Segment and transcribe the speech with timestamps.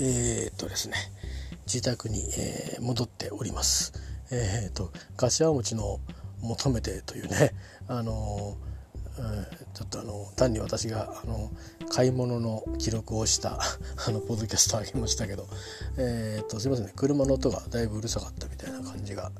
[0.00, 0.94] えー、っとですね
[1.66, 3.92] 自宅に、えー、戻っております。
[4.32, 5.98] えー、っと柏餅の
[6.40, 7.52] 求めてというね
[7.88, 8.56] あの
[9.74, 11.50] ちょっとあの単に私があの
[11.90, 13.60] 買い物の記録をした
[14.06, 15.46] あのポッドキャストあげましたけど、
[15.98, 19.30] え、っとすいませんね車の音がだいぶうるさかったみたいな感じが、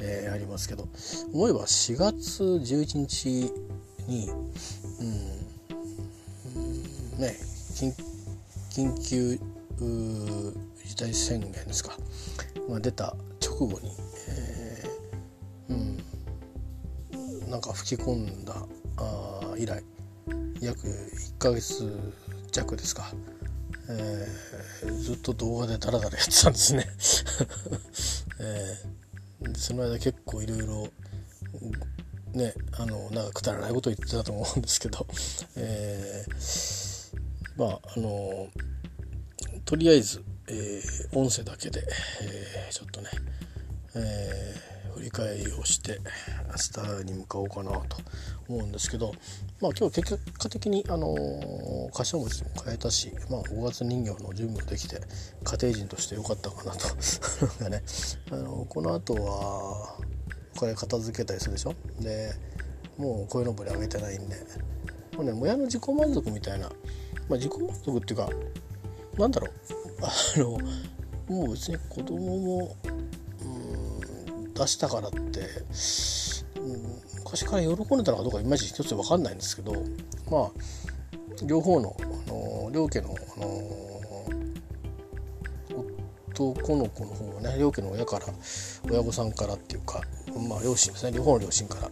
[0.00, 0.88] えー、ありますけど
[1.32, 3.52] 思えば4月11日
[4.08, 4.30] に、
[5.00, 5.38] うん、
[7.18, 7.36] ね
[8.70, 9.38] 緊急
[9.78, 11.96] 事態宣言ですか、
[12.68, 13.90] まあ、出た直後に、
[14.28, 15.74] えー、
[17.42, 18.54] うん、なんか吹き込んだ
[18.96, 19.82] あ以来
[20.60, 21.98] 約1ヶ月
[22.52, 23.12] 弱ですか、
[23.88, 26.86] えー、ずっと動画でダラダラやってたんですね、
[28.40, 30.88] えー、その間結構いろいろ
[32.32, 35.06] ねあのなんかくだらないこと言ってたと思うんですけど、
[35.56, 37.12] えー、
[37.56, 38.48] まああの
[39.68, 41.82] とりあえず、えー、音声だけで、
[42.22, 43.08] えー、ちょっとね、
[43.96, 46.00] えー、振り返りをして
[46.46, 47.98] 明日に向かおうかなと
[48.48, 49.12] 思うんですけど、
[49.60, 55.02] まあ、今日結果的に、あのー、柏餅も変えたし、まあ、5月人形の準備もできて
[55.44, 56.88] 家庭人としてよかったかなと。
[57.68, 57.82] ね、
[58.32, 59.98] あのこの後は
[60.56, 61.74] これ片付けたりするでしょ？
[62.00, 62.32] で
[62.96, 64.36] もうこういうのぼりあげてないんで。
[65.14, 66.70] もうね親の自己満足みたいな、
[67.28, 68.30] まあ、自己満足っていうか
[69.18, 69.50] なんだろう。
[70.00, 70.50] あの
[71.28, 72.76] もう別に子供も
[73.42, 75.40] うん出したからって、
[76.60, 79.74] うん、昔から喜んでたのかどうかいまいち一つ分かんないんですけど
[80.30, 80.50] まあ
[81.44, 83.78] 両方の、あの両家の、あの
[86.40, 88.26] 男の子の方はね両家の親から
[88.88, 90.00] 親御さんからっていうか
[90.48, 91.90] まあ両親ですね両方の両親から、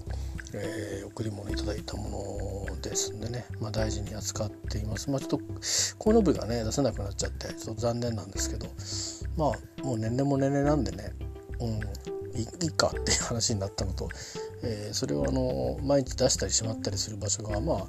[0.56, 5.10] えー、贈り物いただいたものですんでね、まあ、大事に扱っています。
[5.10, 5.40] まあちょっと
[5.98, 8.66] この部がね出せなくなっちゃってちょっと残念なんですけど。
[9.36, 11.12] まあもう年齢も年齢なんでね。
[11.60, 11.80] うん
[12.36, 14.08] いいかっていう話になったのと、
[14.62, 17.86] えー、それをあの毎日出したりしまったりする場所がまあ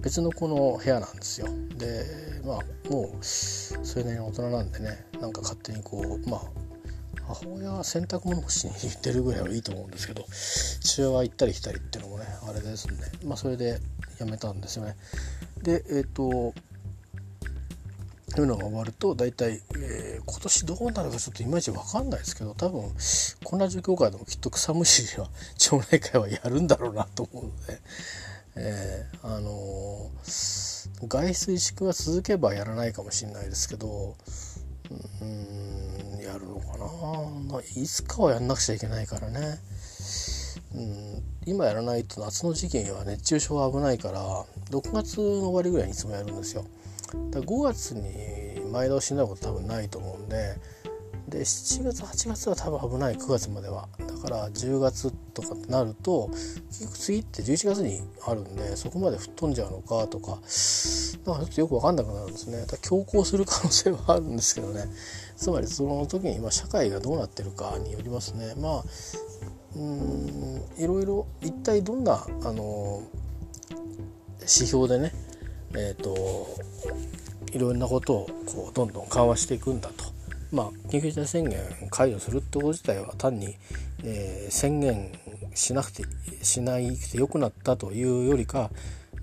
[0.00, 1.48] 別の子の部屋なんですよ。
[1.76, 2.06] で
[2.44, 6.40] まあもうそれなりに大人なんでねなんか勝手にこうまあ
[7.34, 10.24] 母親は洗濯物干しに行ってるぐらいはいいと思うんですけど
[10.80, 13.78] 父親は行ったり来たりっていうのもねあれですんでまあそれで
[14.18, 14.96] やめたんですよね。
[15.62, 16.54] でえっ、ー、と
[18.28, 22.84] そういうのが終わると大体、えー、今年どうなるかちょっといまいち分かんないですけど多分
[23.42, 27.80] こんな状況下でもきっと草むしりは町内会はやるんだろうなと思うので、
[28.56, 34.16] えー、あのー、外出自粛が続けばやらないかもしれないですけど
[34.90, 36.86] うんやるのかな、
[37.52, 39.58] まあ、いつかはやんなくちゃいけないからね。
[40.74, 46.64] うん今やらないと夏の時期には熱中症は危ないから6月の終わりぐらいにいつもやるんですよ。
[47.30, 50.56] だから5月に前倒しになること多分ないと思うんで
[51.30, 53.88] で7月8月は多分危ない9月までは。
[53.98, 56.28] だから10月とかってなると
[56.68, 60.32] 結局次って11月にあるんでそこまで吹っ飛んじゃうのかとか
[61.24, 62.66] だからちょっとよく分かんなくなるんですね。
[62.66, 64.84] だ強行する可能性はあるんですけどね。
[65.36, 68.54] つまりその時に今社会がどうなってるかによりますね。
[68.56, 68.84] まあ
[69.76, 73.02] うんいろいろ一体どんなあの
[74.40, 75.12] 指標でね
[75.74, 76.48] えっ、ー、と
[77.52, 80.19] いろんなことをこうどんどん緩和していくんだと。
[80.52, 83.56] まあ、緊急事態宣言解除するってこと自体は単に、
[84.02, 85.12] えー、宣言
[85.54, 86.04] しなくて
[86.42, 88.70] しないくてよくなったというよりか、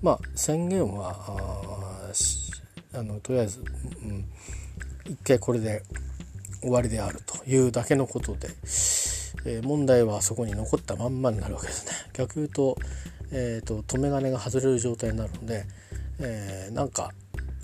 [0.02, 1.14] まあ、宣言は
[2.94, 4.24] あのとりあえず、うん、
[5.04, 5.82] 一回これで
[6.60, 8.48] 終わりであるというだけのことで、
[9.44, 11.92] えー、問題はそこに残ったまんまになるわけですね。
[12.14, 12.76] 逆言うと,、
[13.30, 15.66] えーと、と止め金が外れる状態になるので、
[16.20, 17.12] えー、なんか、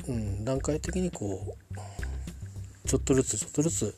[0.07, 1.94] うん、段階的にこう
[2.87, 3.97] ちょっとずつちょっとずつ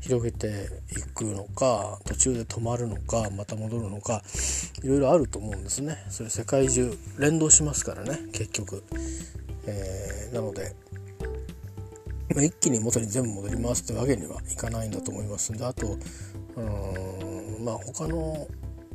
[0.00, 4.22] 広げていくのか途中で止まるのかまた戻るのか
[4.82, 6.04] いろいろあると思うんですね。
[6.10, 8.82] それ世界中連動しますからね結局、
[9.66, 10.74] えー、なので、
[12.34, 15.96] まあ、一気に元に全部戻りますってわけにはいかないんだと思いますんであと
[16.56, 18.46] うんまあ他の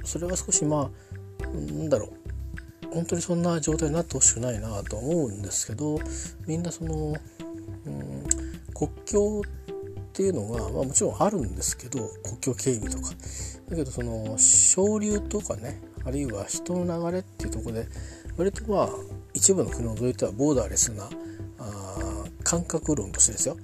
[0.03, 0.91] それは少しま
[1.41, 2.19] あなんだろう。
[2.91, 5.99] 本当にそんな状態になってほしくないなと思うんですけど
[6.47, 7.15] みんなその、
[8.79, 13.13] 国境っていうのが、まあ、もちろんあるんですけど国境警備とか。
[13.69, 17.87] だけどその潮流とかねあるいは人の流れっていうとこで
[18.35, 18.89] 割とまあ
[19.33, 21.07] 一部の国を除いてはボーダーレスな
[21.59, 23.57] あ感覚論としてですよ。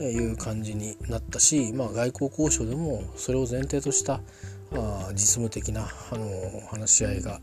[0.00, 4.20] いう感じになったし、まあ、外交交渉でもそれを前提とした
[4.72, 6.26] あ実務的なあの
[6.70, 7.40] 話し合いが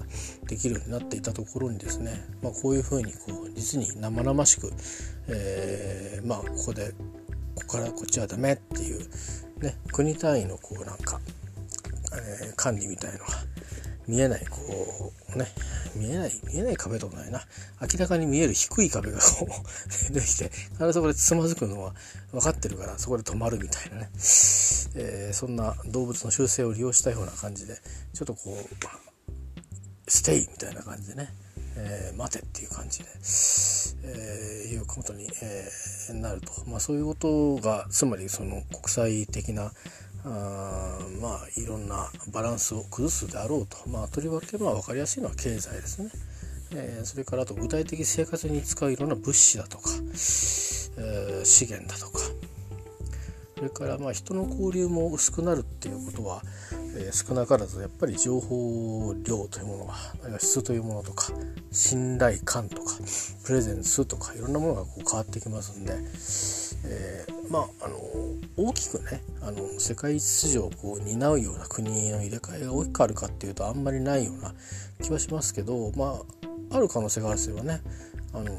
[0.47, 4.71] できるようになっていたところにですね、まあ、こういうふうにこう実に生々しく、
[5.27, 6.91] えー、まあ、ここで
[7.55, 8.99] ここからこっちはダメっていう、
[9.61, 11.19] ね、国単位のこうなんか、
[12.41, 13.25] えー、管理みたいのが
[14.07, 15.47] 見えないこうね
[15.95, 17.41] 見えない見えない壁とかないな。
[17.81, 21.93] 明らかに見える低い壁がこうできて必ずそこでつまずくのは
[22.31, 24.09] 分かってるからそこで止まるみたいなね、
[24.95, 27.75] えー、そんな動物の習性を利用したような感じで
[28.13, 28.75] ちょっとこう
[30.07, 31.29] ステイみたいな感じでね、
[31.77, 33.05] えー、待てっていう感じで、
[34.03, 39.71] えー、いうことに、えー、なると、まあ、そういうことがつまりその国際的な
[40.27, 46.09] あまあいろんなバランスを崩すであろうと、まあ、とりわけまあ分かりやすいのは経済ですね、
[46.73, 52.19] えー、それからあと具体的生活に使ういろんな物資だとか、えー、資源だとか。
[53.55, 56.41] それからまあ人の交流も薄くなるっていうことは、
[56.97, 61.31] えー、少なからずやっぱり情報量というものがあるいは質というものとか
[61.71, 62.97] 信頼感とか
[63.45, 65.93] プレゼンスとかいろんなものがこう変わってきますんで、
[66.87, 67.97] えー、まああの
[68.57, 74.53] 大きくねあの世界秩序をこう担うような国の入れ替えが大きくあるかっていうとあんまりないような
[75.01, 76.21] 気はしますけどま
[76.71, 77.81] あある可能性があるとすればね。
[78.33, 78.51] あの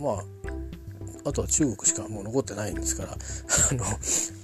[0.00, 0.52] まあ
[1.24, 3.84] あとは中国しかもう残ってないんですから あの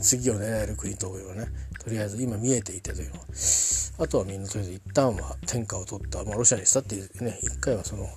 [0.00, 1.48] 次を狙える国というのはね
[1.82, 3.18] とりあえず今見えていてというの。
[3.18, 3.24] は
[4.00, 8.08] あとはみんなとりあえず一旦は天下を取った、まあ、ロシアにしたっていうね一回はその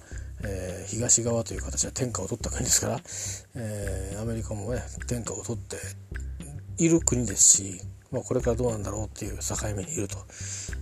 [0.43, 2.99] えー、東側という形で天下を取った国ですから、
[3.55, 5.77] えー、アメリカもね天下を取って
[6.77, 10.17] いる国ですし、まあ、これからどうなんだろうっていう境目にいると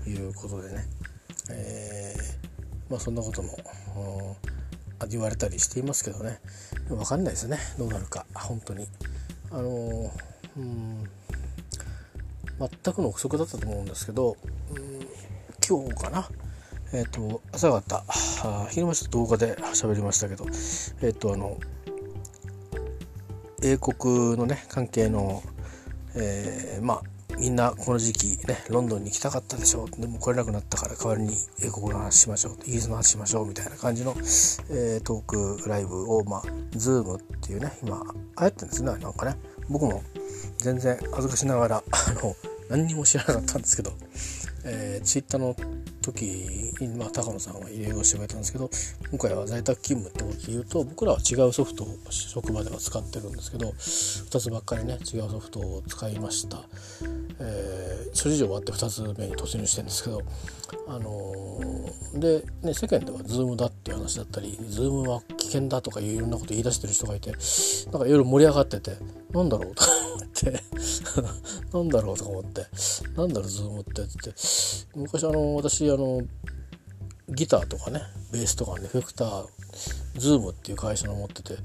[0.10, 0.86] いうことでね、
[1.52, 3.58] えー、まあ、そんなことも
[5.10, 6.40] 言われたりしていますけどね
[6.88, 8.88] 分かんないですねどうなるか本当に。
[9.52, 10.12] あの、
[10.58, 11.10] うん
[12.60, 14.36] 全くの憶測だったと思うんですけど、
[14.72, 15.08] うん、
[15.66, 16.28] 今日かな
[16.94, 18.04] えっ、ー、と朝方
[18.70, 21.58] 昼間ちょっと動画で喋りましたけどえっ、ー、とあの
[23.62, 25.44] 英国のね関係の、
[26.16, 27.04] えー、まあ
[27.38, 30.02] みんなこの時期ねロンドンに行きたかったでしょう。
[30.02, 32.58] でも来れなくなったから代わりに英国の話しましょう。
[32.64, 34.14] イギリスの話しましょうみたいな感じの、
[34.70, 38.04] えー、トークライブをまあ Zoom っていうね今流
[38.36, 39.38] 行ってるんですねなんかね。
[39.70, 40.04] 僕も
[40.58, 42.36] 全然恥ずかしながらあの
[42.70, 43.94] 何にも知らなかったんですけど、
[44.66, 45.56] えー、ツイッターの
[46.02, 48.70] 時、まあ、高野さんは入れをしてくれたんですけど
[49.10, 56.58] 今回は在宅勤務ってことで言うと僕らは違うソフトを職場では使ってるんですけど2つばっかりね違うソフトを使いました、
[57.40, 60.22] えー、諸事情終わって2つ目に突入してるんですけど
[60.88, 67.36] あのー、で、ね、世間では Zoom だっていう話だったり Zoom は危険だとかいろんなこと言い出してる人がいてな
[67.98, 68.92] んかいろいろ盛り上がってて
[69.32, 70.64] なんだろうと思って
[71.74, 72.66] なんだろうとか思って
[73.16, 74.80] なんだろう Zoom ってって。
[74.96, 76.22] 昔あの私あの
[77.30, 78.02] ギターとかね
[78.32, 79.46] ベースとかねエフェクター
[80.16, 81.56] Zoom っていう会社の持ってて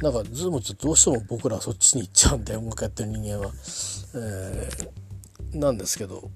[0.00, 3.52] なんか Zoom ってどうしても僕らそっちに行っちゃうんで音楽やってる人間は、
[4.14, 4.88] えー、
[5.52, 6.30] なんですけど、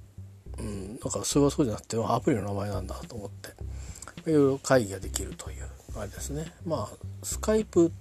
[0.59, 5.67] うん、だからそれはそうじゃなくてアプリの名前なんだと思っていろいろ会議ができるという
[5.97, 6.53] あれですね。
[6.65, 7.93] まあスカイプ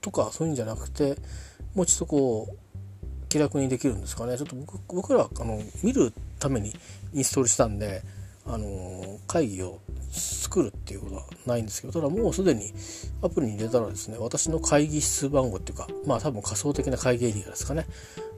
[0.00, 1.16] とかそういうんじゃなくて
[1.74, 2.56] もうちょっとこう
[3.28, 4.36] 気楽にできるんですかね。
[4.36, 6.74] ちょっと僕僕らあの見るために
[7.14, 8.02] インストールしたんで
[8.46, 9.80] あの会議を
[10.10, 12.72] 作るっていうことはないんですけどただもうすでに
[13.22, 17.86] アプリに入れたらですね私の会議室番号っていうかまあ多分仮想的な会議エリアですかね、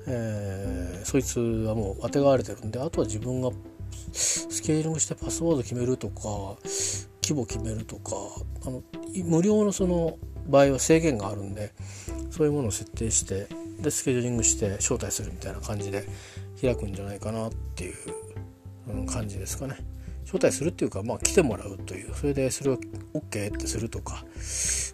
[0.06, 3.50] えー、そいつはもう当てがわれてるんであとは自分が
[4.12, 6.22] スケーリングしてパスワード決めるとか
[7.22, 8.12] 規模決めるとか
[8.66, 8.82] あの
[9.24, 11.72] 無料のその場合は制限があるんで
[12.30, 13.48] そういうものを設定して
[13.80, 16.04] でスケジューリングして招待するみたいな感じで
[16.60, 17.94] 開くんじゃないかなっていう、
[18.88, 19.76] うん、感じですかね。
[20.24, 22.78] 招待するっていうか、まあ、来てもらうというそれでそれを
[23.14, 24.24] OK ってするとか、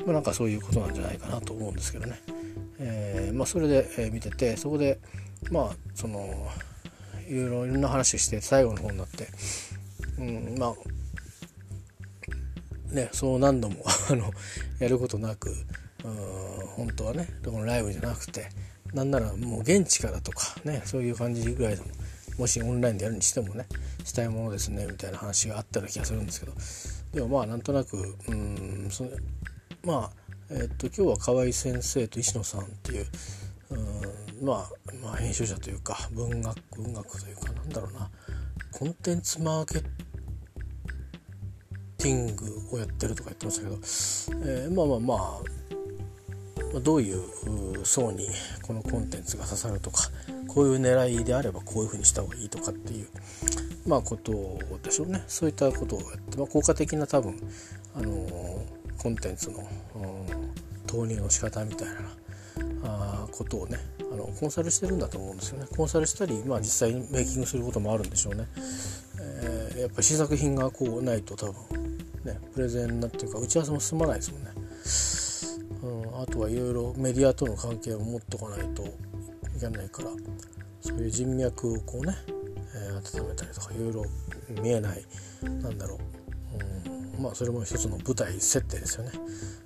[0.07, 2.23] まあ、なんかそういうことなんじゃないかなと思うんですけどね。
[2.79, 4.99] えー、まあ、それで、え見ててそこで
[5.51, 6.21] まあその
[7.29, 9.29] いろいろいろな話して最後の方になって、
[10.19, 10.75] うん、ま
[12.91, 14.33] あねそう何度も あの
[14.79, 15.51] やることなく
[16.05, 18.49] うん本当はねこのライブじゃなくて
[18.93, 21.89] なんならもう現地からとかねそういう感じぐらいでも
[22.39, 23.67] もしオンラインでやるにしてもね
[24.05, 26.53] したいものですねみたいな話があったような気がするんですけど
[27.15, 29.05] でもまあなんとなくうんそ
[29.83, 33.07] まあえっと今日は河合先生と石野さんっていう
[33.71, 34.71] うんまあ、
[35.03, 38.11] まあ編集者というか文学文学というかなんだろうな。
[38.79, 39.81] コンテンツマーケ
[41.97, 43.77] ティングをやってるとか言ってましたけど、
[44.47, 48.29] えー、まあまあまあどういう層に
[48.63, 50.11] このコンテンツが刺さるとか
[50.47, 53.09] こういう狙いであればこういうふうにした方がいいとかっていう
[53.87, 55.25] まあことでしょうね。
[55.27, 57.41] そういったことをやって、まあ、効果的な多分
[57.95, 58.63] あの
[58.99, 59.69] コンテンツの
[60.87, 61.95] 投入の仕方みたいな
[62.85, 65.67] あことをねあのコンサルしてるんだと思うんですよね。
[65.77, 68.47] コンサルしたり、まあ、実際にメイキングすることもあるんでしょうね、
[69.21, 74.51] えー、やっぱり試作品がこうないと多分ねプレゼンなっていうか打ち合わせも進まないですもんね、
[76.13, 80.11] うん、あとはいろいろメディアとの関係を持っとかないといけないから
[80.81, 82.15] そういう人脈をこうね、
[82.75, 84.05] えー、温めたりとかいろいろ
[84.63, 85.05] 見えない
[85.43, 85.99] なんだろう、
[86.89, 89.13] うん、まあそれも一つの舞台設定ですよね。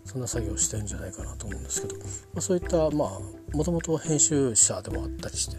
[0.04, 2.04] そんな作業をしてるんじゃないかなと思うんですけど、ま
[2.37, 5.57] あ、そういったまあもともと編集者でもあったりして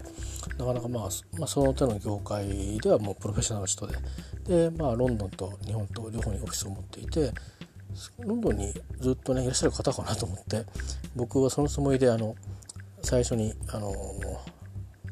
[0.58, 1.08] なかなかまあ、
[1.38, 3.96] まあ、その手の業界ではもうプロフェッショナル人で。
[4.44, 7.32] で、まあ、ロンドンと日本と両方にオフィスを持っていて
[8.18, 10.64] ロンドンにずっとねいらっしゃる方かなと思って
[11.14, 12.34] 僕はそのつもりであの
[13.02, 13.92] 最初にあの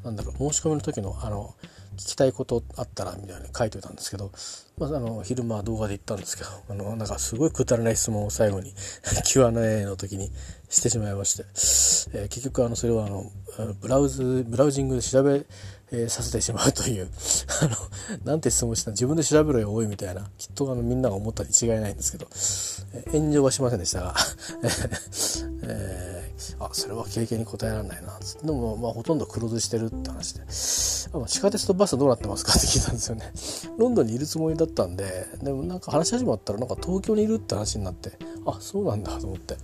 [0.02, 1.54] なんだろう申し込みの時のあの
[2.00, 4.32] 聞きたいことあったらみたいに書いておいたんですけど、
[4.78, 8.72] まあ、あの昼間動画で言ったんですけどあのなんかすごいくだらない質問を最後に
[9.28, 10.30] Q&A の時に
[10.70, 11.44] してしまいまして、
[12.18, 13.24] えー、結局あのそれはあの
[13.80, 15.44] ブラウズブラウジングで調べ、
[15.92, 17.08] えー、させてしまうという。
[17.62, 17.76] あの
[18.24, 20.30] なんて質問した自分で調べろよ多いみたいな。
[20.38, 22.26] きっとあのみんなが思ったに違いないんですけど、
[22.94, 24.14] えー、炎上はしませんでしたが、
[25.64, 26.20] えー
[26.58, 28.18] あそれは経験に答えられないな。
[28.42, 30.42] でもまあほとんど黒字してるって話で。
[30.42, 33.32] あ地下鉄とバスどうなってますかって聞いたんですよね。
[33.78, 35.26] ロンドンにいるつもりだったんで。
[35.42, 38.12] でもなんか話し始まったらなんか東京にいるって話になって。
[38.46, 39.56] あそうなんだと思って、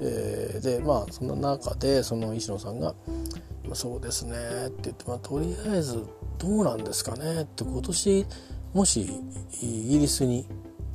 [0.00, 2.94] えー、でまあそんな中でその石野さんが
[3.74, 4.34] 「そうですね」
[4.66, 6.04] って言って、まあ、とりあえず
[6.38, 8.26] どうなんですかねって今年
[8.72, 9.20] もし
[9.62, 10.46] イギリスに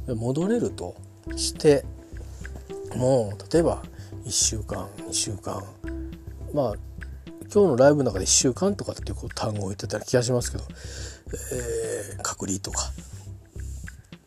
[0.07, 0.95] 戻れると
[1.35, 1.85] して
[2.95, 3.83] もう例えば
[4.25, 5.63] 1週間2週間
[6.53, 6.73] まあ
[7.51, 10.63] 今日のライブの中で1週間とかっていう単語を言ってた気がしますけど、
[12.13, 12.91] えー、隔離とか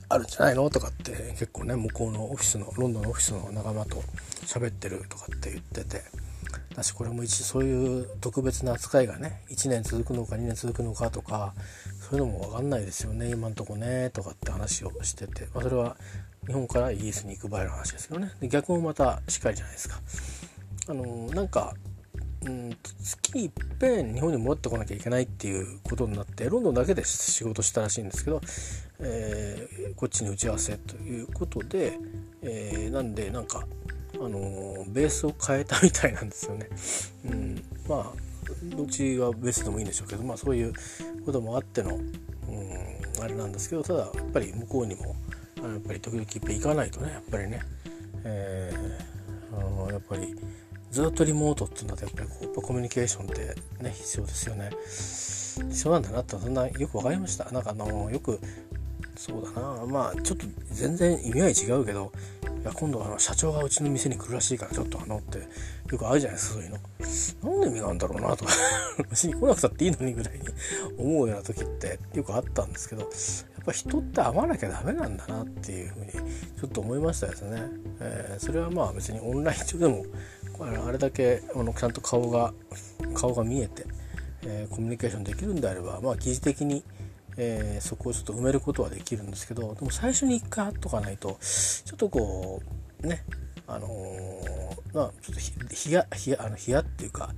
[0.09, 4.03] あるんじゃないのとかって結構ね向こうのオフィスのロンドンのオフィスの仲間と
[4.43, 6.03] 喋ってるとかって言ってて
[6.73, 11.55] 私これも一そういう特別な扱いがね1年続くのか2年続くのかとか
[12.01, 15.97] そういうのも分かんないですよね今んとこねとかって話をしてて、まあ、それは
[16.47, 18.33] 日本からイギリスに行く場合の話ですよね。
[18.41, 20.01] で逆もまたしっかりじゃないですか。
[20.89, 21.75] あのなんか
[22.45, 28.41] うん月いっぺん日本に戻ってこなきゃいけないっていうことになってロンドンだけで仕事したらしいんですけど、
[28.99, 31.99] えー、こっちに打ち合わせということで、
[32.43, 33.65] えー、なんでなんか
[34.25, 36.69] あのベースを変えたみたいなんですよね。
[37.27, 40.73] うん、まあどっちがベースでもいいんでしょうけど、まあ、そういう
[41.25, 45.17] こともあっての、うん、あれなんですけどただやっぱり向こうにも
[45.57, 47.61] やっぱり時々行かないとねやっぱりね、
[48.25, 50.35] えー、あのやっぱり
[50.91, 54.71] ずっとリモートっていうのはやっぱりこうコミュニケーションってね必要ですよね。
[55.71, 57.51] 必要なんだなってそんなよく分かりました。
[57.51, 58.39] なんかあのよく
[59.17, 62.13] そうだなまあちょっと全然意味合い違うけど
[62.63, 65.39] いや今度あの社長がうちの店に来るらしいからちょっとあのって
[65.91, 66.79] よくあるじゃないですかそういうの。
[67.43, 68.53] なんで意味があるんだろうなと か
[69.11, 70.45] 別に来なくたっていいのにぐらいに
[70.97, 73.11] 思うような時ってよくあったんですけどやっ
[73.65, 77.63] ぱ人って会わなきゃダメなんだなっていうふうにちょっと思いましたですね。
[78.01, 80.05] えー、それはまあ別にオンライン上でも
[80.61, 82.55] あれだけあのちゃんと顔が
[83.15, 83.85] 顔が見えて、
[84.43, 86.85] えー、コミュニケーションできるんであればまあ疑似的に
[87.37, 92.63] えー、そこをちょっと埋めることはできるんですけどでも最初に一回会っとかないとちょっとこ
[93.03, 93.25] うね
[93.67, 97.31] あのー、まあちょっとひやひやあのひやっていうか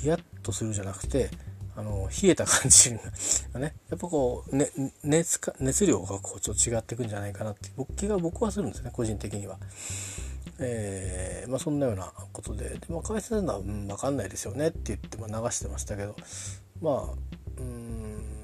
[0.00, 1.30] ひやっとするじゃなくて
[1.76, 2.90] あの冷えた感じ
[3.52, 4.70] がねやっぱこう、ね、
[5.04, 9.58] 熱か熱量がこうちょっと違ってくんじゃないかなって僕気が僕はするんですね個人的には。
[10.58, 16.16] えー、まあ、そんなようなことでで、まあ、河合先生は、うん、分かんないですよねって言って、まあ、流してましたけど
[16.80, 17.04] まあ
[17.58, 18.35] うん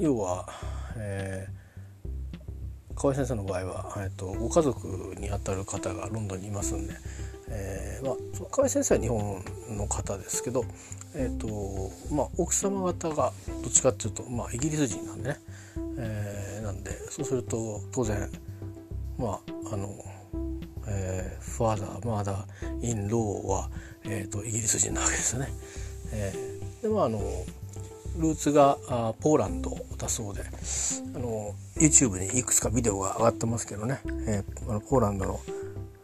[0.00, 0.48] 要は、
[0.96, 6.94] えー、河合先生の場合は、えーと、ご家族にあたる方がロンドンにいますんで、
[7.48, 8.16] えーまあ、
[8.50, 9.44] 河合先生は日本
[9.76, 10.64] の方ですけど、
[11.14, 15.36] えーとまあ、奥様方がどっちかっていうと、まあ、イギリス人なんでね、
[15.98, 18.30] えー、なんでそうすると当然
[19.18, 19.94] まああの、
[20.88, 23.70] えー、ファーダーマーダーインローは、
[24.04, 25.48] えーと、イギリス人なわけですよね。
[26.12, 27.20] えー、でまああの
[28.16, 30.42] ルーツがあポーランドだそうで
[31.14, 35.40] あの YouTube にいくつかビデオが上がってますけどね、えー、あのポーランドの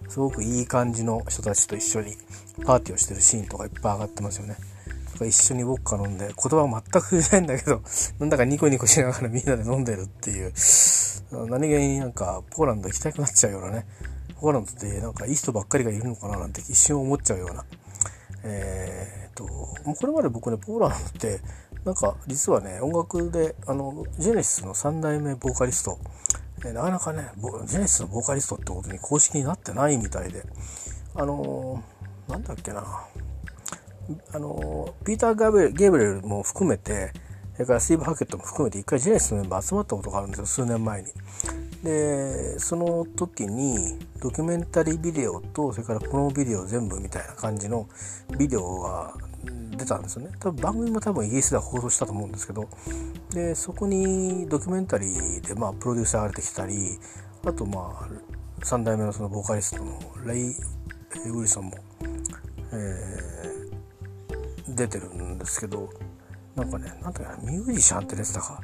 [0.08, 2.14] すごくいい感じの人たちと一緒に
[2.64, 4.56] パーティーをしてるシーンとかいっぱい上がってますよね。
[5.12, 7.82] とか一緒にウォッカ飲んで言葉は全く通じないんだけど
[8.20, 10.52] なんだかニコニコしながらみんなで飲んでるっていう
[11.48, 13.86] 何気になんかポーランド行きたくなっちゃうようなね
[14.40, 17.64] ポーランドってなんかいい人ばっかりがいるのかななんて一瞬思っちゃうような。
[18.48, 21.40] えー、ともうこれまで僕ねポーランドって
[21.86, 25.98] なんか実はね音楽であのジェネシスの3代目ボーカリスト、
[26.66, 27.30] えなかなかね
[27.66, 30.42] ジェネシスのボーカリストってことに公式になってないみたいで
[31.14, 31.84] あの
[32.26, 32.84] なんだっけな
[34.34, 37.12] あのピーター・ガブゲブレルも含めて
[37.54, 41.08] それからスティーブ・ハケットも含めて一回ジェネシスのメンバー集まったことがあるんですよ数年前に。
[41.84, 47.88] でその時にドキュメンタリービデオとそれからこのビデオ全部みたいな感じの
[48.36, 49.14] ビデオが
[49.76, 50.32] 出たんですよね。
[50.40, 52.68] 多分番組も多分イギリスでは放送したと思うんですけど。
[53.32, 56.98] でそこにドキュメンタリーでまあプロデューサーが出てきたり
[57.44, 58.08] あとま
[58.60, 61.72] あ3代目のそのボーカリストのレイ・ウィルソンも、
[62.72, 65.90] えー、出てるんですけど。
[66.56, 68.60] なんかねなんだかミュージシャンって出てたか。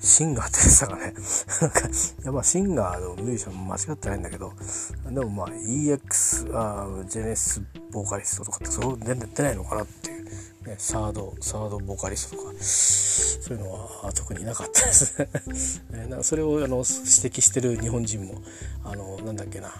[0.00, 1.14] シンガーって言ってたかね。
[1.60, 1.90] なんかい
[2.24, 4.52] やまあシンガーのミュージシャンも間違ってないんだけど
[5.10, 10.24] でもまあ EX あジェネスボーカリストとかってそう出てないのかなっていう、
[10.66, 15.28] ね、サードサードボーカリストとかそういうのは特にいなかったですね。
[16.08, 18.42] なんかそれをあの指摘してる日本人も
[18.84, 19.72] あのなんだっけな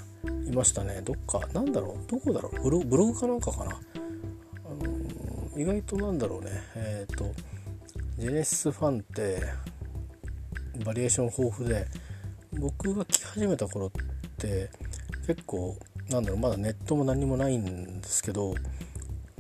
[0.46, 1.00] いましたね。
[1.02, 3.70] どっかなんだろうどこだろうブロブログかなんかかな。
[3.72, 3.74] あ
[4.84, 6.50] の意外となんだろうね。
[6.74, 7.32] えっ、ー、と
[8.18, 9.42] ジェネシスファンって
[10.84, 11.86] バリエーション豊富で
[12.52, 13.90] 僕が来始めた頃っ
[14.38, 14.70] て
[15.26, 15.76] 結構
[16.10, 18.54] なんだろうまだネットも何もないんですけど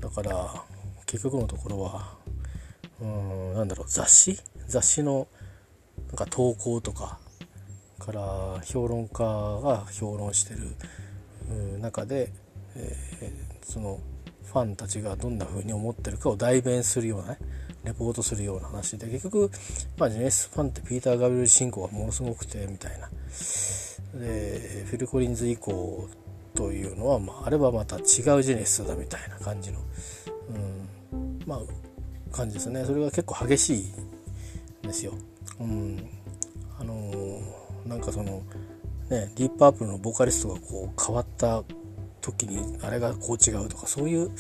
[0.00, 0.62] だから
[1.06, 2.16] 結局のところは
[3.00, 3.06] うー
[3.52, 4.38] んなんだろう雑誌？
[4.66, 5.28] 雑誌の
[6.08, 7.18] なんか投稿とか
[7.98, 10.76] から評論家が評論してる
[11.80, 12.32] 中で、
[12.74, 14.00] えー、その
[14.44, 17.38] ファンたちがどんな風に思ってるかを代弁するようなね
[17.86, 19.50] レポートするような話で結局、
[19.96, 23.08] まあ、ジェネスファンってピーター・ガブル進行がものすごくてみたいな。
[24.14, 26.08] でフィル・コリンズ以降
[26.54, 29.78] というのは、まあ、あれはまた違うジェネスだみたいな感じの、
[31.12, 32.84] うん、まあ感じですね。
[32.84, 35.12] それが結構激しいんですよ。
[35.60, 36.08] うん、
[36.78, 38.42] あのー、なんかその
[39.10, 41.62] ねディープアップルのボーカリストがこう変わった
[42.20, 44.30] 時にあれがこう違うとかそういう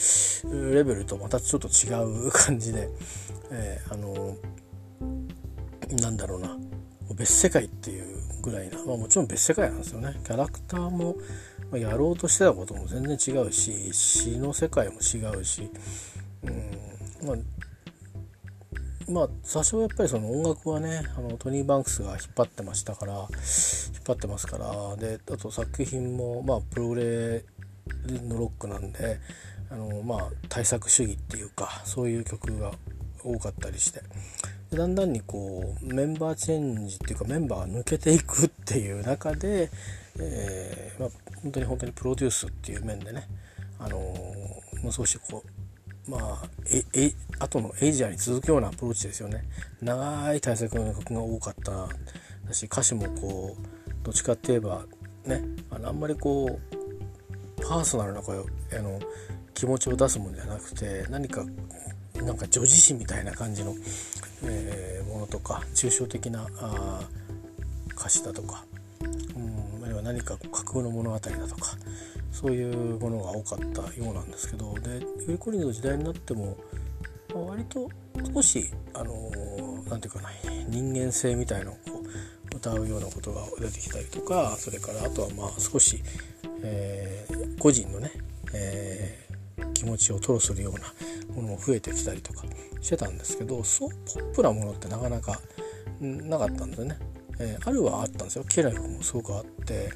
[0.74, 1.92] レベルとまたちょっと違
[2.26, 2.88] う感じで、
[3.50, 4.36] えー、あの
[6.00, 6.56] なんだろうな。
[7.14, 10.20] 別世界っていうぐらいな、まあ、もちろん別世界なんですよね。
[10.24, 11.16] キャラクターも
[11.72, 15.70] やろうとしてたことも全然違うし詩の世界も違うし、
[16.42, 17.26] うん。
[17.26, 17.36] まあ、
[19.10, 23.28] まあ多少やっぱりその音楽はねあのトニー・バンクスが引っ張ってましたから引っ
[24.06, 24.96] 張ってますから。
[24.96, 27.44] であと作品もまあプログレ
[28.06, 29.18] のロックなんで
[29.70, 32.72] あのまあ対策主義っていうかそういう曲が
[33.22, 34.02] 多かったりして。
[34.72, 39.70] だんだんにこうメンバーチェンジっていうかメンバーが抜けていくっていう中で、
[40.18, 43.28] えーまあ、本当に本当にプロデュースっていう面でね
[43.78, 43.98] あの
[44.82, 45.44] もう少しこ
[46.08, 49.44] うまあええ後のエイジアに続くようなアプローチですよね。
[49.80, 51.88] 長い対策の曲が多かった
[52.46, 54.84] だし歌詞もこうどっちかって言えば
[55.24, 56.75] ねあのあんまりこう
[57.62, 58.42] パーソナルな声あ
[58.82, 59.00] の
[59.54, 61.44] 気持ちを出すものじゃなくて何か
[62.14, 63.74] なんか女子誌みたいな感じの、
[64.44, 67.00] えー、ものとか抽象的なあ
[67.94, 68.64] 歌詞だとか、
[69.34, 69.38] う
[69.80, 71.76] ん、あるいは何か架空の物語だとか
[72.30, 76.56] そういうものが多かったようなんですけどでフィル・コリンの時代になっても、
[77.34, 77.88] まあ、割と
[78.34, 79.30] 少しあの
[79.88, 80.30] 何、て言うかな
[80.68, 82.06] 人間性みたいのをこう
[82.54, 86.02] 歌うようなことが出てきたりとかそれからあとはまあ少し
[86.62, 88.10] えー、個人のね、
[88.52, 92.44] えー、気持ちを吐露するようなものも増えてきたりとか
[92.80, 95.40] してたんですけどそうポップなものってなかなか
[96.00, 96.98] なかったんですよね。
[97.38, 98.44] えー、あるはあったんですよ。
[98.48, 99.90] ケラフもすごくあって、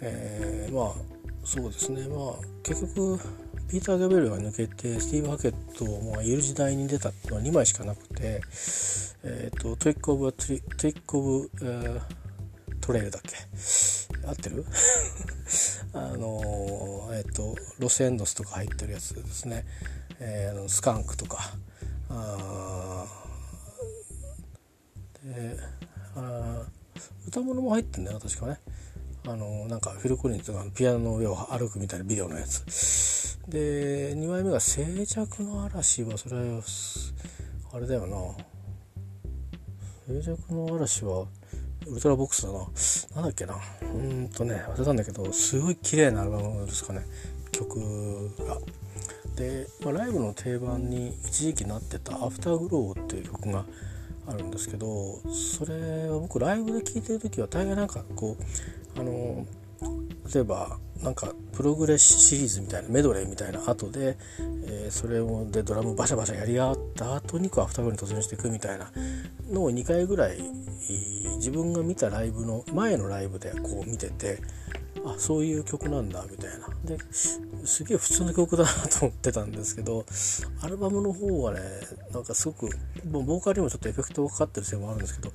[0.00, 0.92] え、まあ
[1.44, 2.06] そうですね。
[2.08, 3.18] まあ結局
[3.68, 8.40] ピーター・ギャベルが抜けてスティーブ・ハケットもいる時代に出たっていうのは2枚しかなくて、
[9.24, 12.00] えーと、トリック・オブ・トリック・オブ、えー、
[12.80, 13.34] トレイルだっけ？
[14.26, 14.64] 合ってる？
[15.92, 19.64] あのえっ、ー、とロスエンドスとか入ってるやつですね、
[20.18, 21.56] えー、スカンクとか。
[22.10, 23.06] あ
[25.24, 25.56] で
[26.16, 26.62] あ
[27.26, 28.60] 歌物も入ってんだよ確かね。
[29.26, 36.62] あのなんかフィル・コリンズがピアノの上を歩くみたいなビデオのやつで2枚目が「静寂の嵐」はそれは
[37.72, 38.16] あれだよな
[40.06, 41.26] 静寂の嵐は
[41.86, 42.58] ウルトラボックスだな。
[43.16, 43.56] なんだっけな。
[43.82, 47.02] うんとね、忘れたんだけど、すごい綺麗なアルバムですかね。
[47.52, 48.58] 曲が。
[49.36, 53.64] で、まあ、ライブの定番に一時期なってた「Afterglow」っていう曲が
[54.26, 58.44] あるんですけどそれは僕ライブで聴いてる時は大概なんかこう
[58.96, 59.46] あの
[60.32, 64.16] 例えばなんかプログレシリーズみたいなメドレーみたいな後で、
[64.66, 68.90] えー、それをでドラムバシャバシャやり合った後にこう Afterglow に突入していくみたいな
[69.50, 70.38] のを2回ぐらい
[71.36, 74.40] 自分が見たライブの前のライブでこう見てて
[75.04, 76.98] あそういう曲なんだみたいなで
[77.64, 80.06] すげえ普通の曲だなと思ってたんですけど
[80.62, 81.60] アルバムの方はね
[82.12, 82.70] なんかすごく
[83.04, 85.34] ボーカルにもちょっとエフェクトがかかってるせいもあるんですけど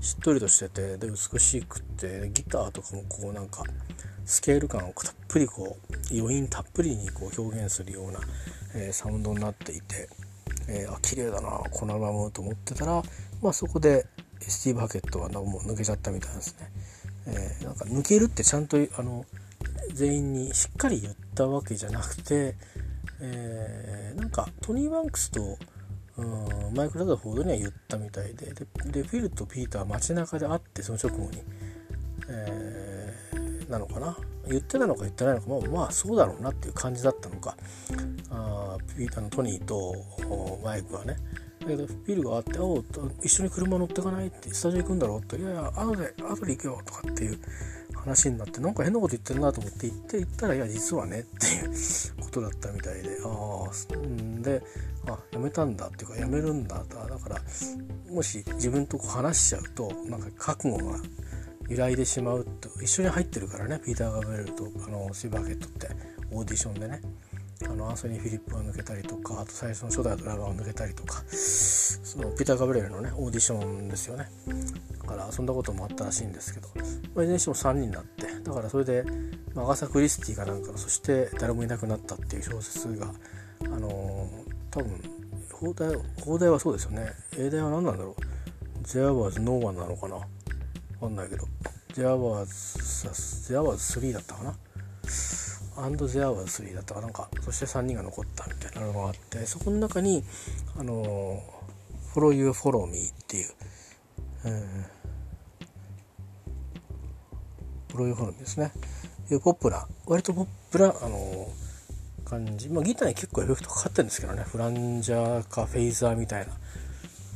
[0.00, 3.64] しっとりとしててで美しくてギターとかもこうなんか
[4.24, 8.20] スケール感をたっぷりこう余韻たっぷりにこう表現するような、
[8.74, 10.08] えー、サウンドになっていて、
[10.68, 13.02] えー、あ綺麗だなこのアルバムと思ってたら、
[13.42, 14.06] まあ、そこで
[14.40, 16.70] スティーブ・ハケットはもう抜けちゃったみたいですね。
[17.26, 19.24] えー、なんか抜けるってちゃんとあの
[19.92, 22.56] 全員にしっかり言ったわけじゃなくて、
[23.20, 25.58] えー、なんかトニー・バンクスと
[26.74, 28.52] マイク・ラザフォードには言ったみたいで
[28.86, 31.42] でフィルとピーターは街中で会ってその直後に、
[32.28, 34.16] えー、なのかな？
[34.48, 37.56] 言ってたのか言ってないのか、まあ、まあそうだろうなっていう感じだったのか。
[38.30, 39.94] あピーターのトニーと
[40.64, 41.16] マイクはね。
[41.62, 42.82] だけどフィルがあって「お
[43.22, 47.38] 一緒に車乗ってかない?」って「スタジオ行くんだろ?」って「いやいや後で後で行くよ」とかっていう
[47.94, 51.70] 話になってなんか変なこと言ってるなと思って行って行ったら「いや実はね」っていう
[52.20, 54.62] ことだったみたいでああんで
[55.06, 57.40] あやめたんだっていうかやめるんだだから
[58.10, 60.98] もし自分とこう話しちゃうとなんか覚悟が
[61.68, 65.88] 揺らいでしまうと一緒に入ってるからねピーター・ガブレルとあのシーバーケットって
[66.30, 67.00] オーディションでね
[67.66, 74.26] あのアンソニー・フィリップが抜けたりとかあと最初の初代ドラガーを抜けたりとかそのピーター・ガブレルのねオーディションですよね。
[75.02, 76.68] だからそんなこともあったらしいんですけど、
[77.14, 79.04] まあ、いずれにしても3人になってだからそれで、
[79.54, 83.12] まあ、アガサ・クリスティかなんかそして誰もいなくなったっていう小説が
[83.64, 84.28] あのー、
[84.70, 85.00] 多分
[85.52, 87.12] 放題放題はそうですよね。
[87.38, 88.82] 英題は何なんだろう。
[88.82, 90.16] There was no one なのかな。
[90.16, 90.22] わ
[91.00, 91.46] かんないけど。
[91.94, 93.06] There was,
[93.48, 94.56] There was 3だったかな。
[95.76, 98.86] アンド・ゼアワー3だったかなんかそして3人が残ったみたいな。
[98.86, 100.24] のがあってそこの中に
[100.78, 101.42] あの
[102.14, 103.50] 「Follow You Follow Me」っていう、
[104.44, 108.72] えー、Follow You Follow Me ですね。
[109.30, 111.48] いうポップな割とポップなあの
[112.24, 114.42] 感じ、まあ、ギターに結構エフェクトかかってるんですけどね。
[114.42, 116.52] フランジャーかフェイザーみたいな。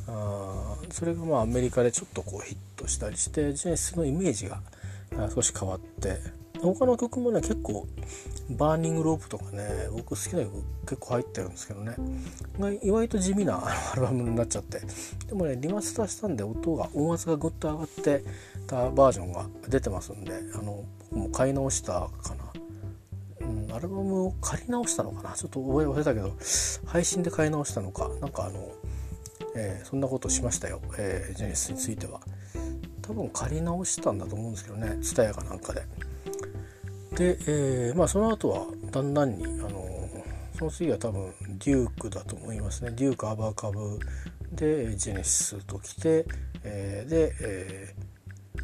[0.09, 4.61] あそれがまあアメリカでちょっとこうヒットしたりしてジェネシスのイメージが
[5.33, 6.17] 少し変わって
[6.61, 7.87] 他の曲もね結構
[8.49, 11.95] Burning Rope とかね僕好きな曲結構入ってるんですけどね。
[12.81, 14.81] 意外と地味なアルバムになっちゃって。
[15.27, 18.23] でもねリマスターしたんで音が音圧がぐっと上がって
[18.65, 22.35] たバージョンが出てますんであの僕も買い直したか
[23.39, 25.35] な、うん、アルバムを買い直したのかな。
[25.35, 26.33] ちょっと覚え忘れたけど
[26.85, 28.09] 配信で買い直したのか。
[28.21, 28.71] なんかあの、
[29.55, 32.21] えー、そんなことしましたよ、えー、ジェネシスについては。
[33.01, 34.97] 多分借り直したんだと思うんですけどね。
[34.99, 35.83] TSUTAYA かなんかで。
[37.17, 39.83] で、えー、まあその後はだんだんにあの
[40.57, 42.91] その次は多分デュークだと思いますね。
[42.91, 43.99] デュークアバーカブ
[44.51, 46.25] でジェネシスときて、
[46.63, 47.95] えー、で、え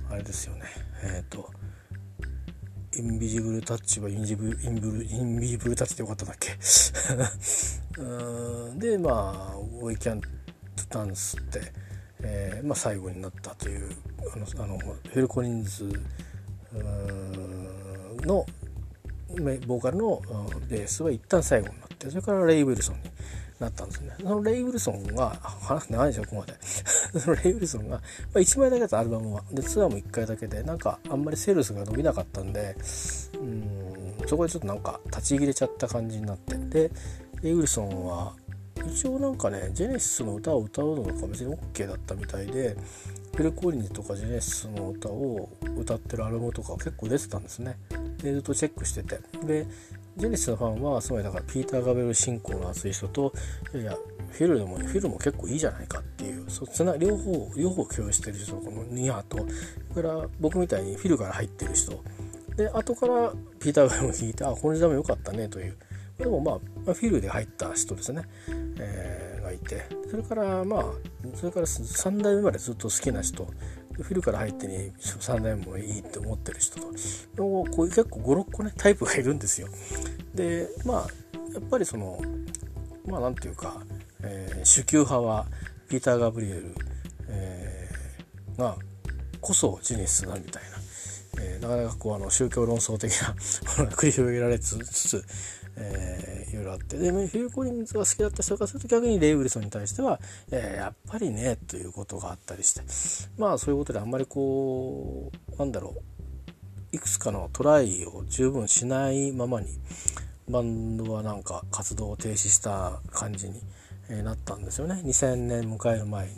[0.09, 0.63] ー、あれですよね。
[1.03, 1.49] えっ、と
[2.95, 6.51] インビジブルタッチはインジブインブルインビジブルタッチでよかったんだっけ？
[8.01, 10.21] うんでまあ「We Can't
[10.89, 11.61] Dance」って、
[12.21, 13.89] えーまあ、最後になったという
[14.31, 15.85] あのあのフェルコリンズ
[16.73, 17.82] うん
[18.25, 18.45] の
[19.67, 20.21] ボーカルの
[20.69, 23.01] ベースは一旦最後になってそれからレイ・ウィルソンに
[23.59, 24.13] なったんですね。
[24.21, 26.53] そのレイ・ウィルソンが話長いでしょここまで。
[27.19, 28.01] そのレイ・ウィルソンが、ま
[28.35, 29.43] あ、1枚だけだったアルバムは。
[29.51, 32.75] でツアーも1回だけでなんかあんまりセールスが伸びなかったんで
[33.33, 36.57] うんそこでちょっとなんか立ち切れちゃった感じになって。
[36.57, 36.91] で
[37.41, 38.35] レイ・ウィルソンは
[38.87, 42.75] 一応なんかねジェネシスの歌を歌うのが別に OK だったみたいで
[43.35, 47.77] フィル・コリンズとかジェネシスの歌を歌ってるアルバムとか結構出てたんですね。
[48.23, 49.19] でずっとチェックしてて。
[49.45, 49.67] で
[50.15, 53.33] ジェネシスのファンはつまりだからピーター・ガベル信仰の熱い人と
[53.73, 53.97] いやいや
[54.29, 59.37] フィルでもフィルも結構いいじゃないかっていうそつな両方両方共有してる人このニアと
[59.91, 62.03] それから僕みたいにフィルから入ってる人。
[62.55, 65.77] で後からピーター・ガベルも弾いてあこの時代も良かったねという。
[66.17, 68.21] でも、まあ、フィルで入った人ですね、
[68.79, 69.87] えー、がいて。
[70.11, 70.83] それからまあ
[71.33, 73.47] それから3代目までずっと好きな人。
[74.01, 76.87] フルから入ってね3年もいいって思ってる人と
[77.35, 79.67] こう結構56個ねタイプがいるんですよ。
[80.33, 81.07] でまあ
[81.53, 82.19] やっぱりその
[83.05, 83.81] まあ何て言うか、
[84.23, 85.45] えー、主級派は
[85.87, 86.75] ピーター・ガブリエル、
[87.27, 88.77] えー、が
[89.41, 90.72] こそジニスだみたいな、
[91.63, 93.29] なかなかこうあの宗教論争的な
[93.77, 95.23] ものが繰り広げられつつ
[95.75, 96.97] えー、いろいろあって。
[96.97, 100.19] でフィル・コリンズが好きだった人からすると逆にレイ・ウィルソンに対しては、
[100.51, 102.81] えー、やっぱりねということがあったりして。
[103.37, 109.67] まあそういうことであんまりこうなんだろういくつかのトライを十分しないままに
[110.47, 113.59] バンドはなんか活動を停止した感じに
[114.09, 115.01] えなったんですよね。
[115.03, 116.33] 2000年迎える前に。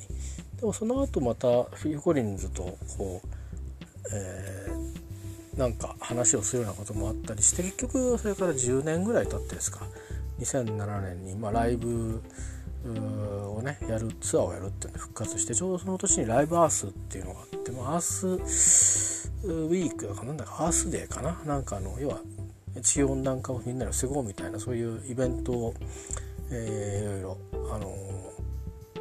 [0.58, 3.28] でもその後またフィル・コリンズとこう、
[4.14, 5.05] えー
[5.58, 9.88] なんか話をするようなこともあったりして結局それから10年ぐらい経ってですか。
[10.40, 12.22] 2007年にまあライブ
[12.86, 21.40] をねやるツアーをやるっていうの復活してちょうどその年にライブアースっていうのがあって、まあ、アースウィークだかなんだかアースデーかな。
[21.46, 22.20] なんかあの要は
[22.82, 25.74] 地球温暖化をみんなで防ごうみたいなそういうイベントを、
[26.52, 27.38] えー、いろいろ
[27.74, 27.96] あの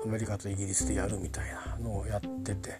[0.05, 2.79] アメリカとイギリスでやるみたいなのをやってて。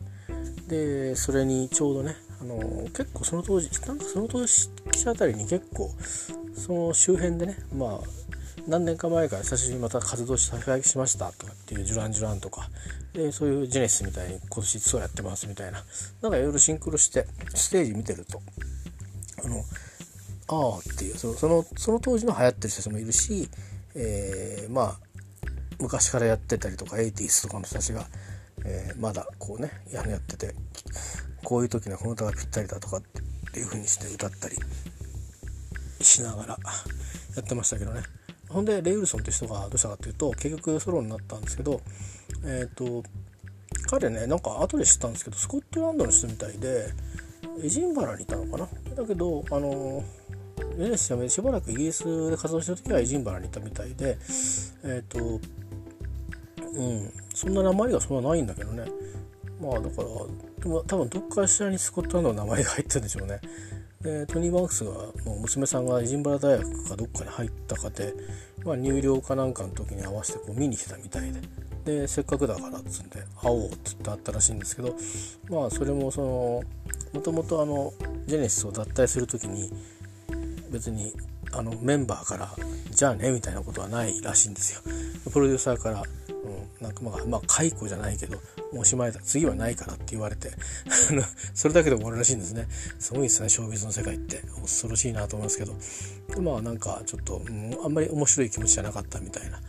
[0.69, 2.59] でそれにちょうどねあの
[2.91, 4.69] 結構その当時なんかその年
[5.07, 5.91] あたりに結構
[6.55, 8.01] その周辺でねまあ
[8.69, 12.69] 何年か前から久しぶりにまた活動し再開しましたとかっていうジュランジュランとか
[13.15, 15.83] でそういうジェネシスみたいに今年ツアーやってますみたいな
[16.21, 18.43] なんかいろいろシンクロしてステージ見てると
[19.43, 19.65] あの
[20.49, 23.49] ああっていうそのそのその当時の流行ってる人たちもいるし、
[23.95, 24.97] えー、まあ
[25.81, 28.07] 昔からやってたりとか 80s とかの人たちが、
[28.67, 30.55] えー、まだこうねやってて
[31.45, 33.03] こういう時にこの歌がぴったりだとかっ
[33.53, 34.57] ていう風にして歌ったり
[36.01, 36.59] しながら
[37.37, 38.03] やってましたけどね。
[38.49, 41.81] ほんでレイ・ウルソンって人がどうしたかっていうと結局ソロになったんですけど
[42.45, 43.03] えっ、ー、と
[43.91, 46.89] 彼ねなんか後で知ったんですけどスコットランドの人みたいで
[47.63, 48.69] エジンバラにいたのかな？
[48.95, 50.05] だけどあの
[50.79, 54.17] レネス辞めしばらくイギリスで活動した時はエジンバラにいたみたいで
[54.85, 55.41] えっ、ー、と
[56.75, 58.85] うんそんな鉛がそんなないんだけどね。
[59.61, 60.09] まあだから
[60.65, 63.39] でも多分どっかしらにスコットランドの名前が入ってるんでしょうね
[64.01, 64.93] でトニー・バンクスが
[65.27, 68.15] の娘さんがエジンバラ大学かどっかに入ったかで、
[68.65, 71.41] まあ、入寮かなんかの時に合わせてこう見に来たみたいで
[71.85, 74.97] でせっかくだからっつんで会おうっつってあったらしいんですけど
[75.51, 76.63] まあそれもその
[77.13, 77.93] もともとあの
[78.27, 79.71] ジェネシスを脱退する時に
[80.71, 81.13] 別に
[81.53, 82.57] あのメンバーから
[82.91, 84.81] 「じゃあね」みたいなことはないらしいんですよ。
[85.31, 86.03] プロデューサーから、
[86.81, 88.43] うん、なんかまあ解雇じゃないけども
[88.75, 89.21] うおしまいだ。
[89.21, 90.51] 次はないからって言われて
[91.55, 92.69] それだけでも終わるらしいんですね。
[92.99, 94.43] すごいですねショービズの世界って。
[94.61, 95.75] 恐ろしいなと思いますけど。
[96.41, 99.61] まあなんかちょっと、うん、あんまり面白い気持ちじゃなかったみたいな、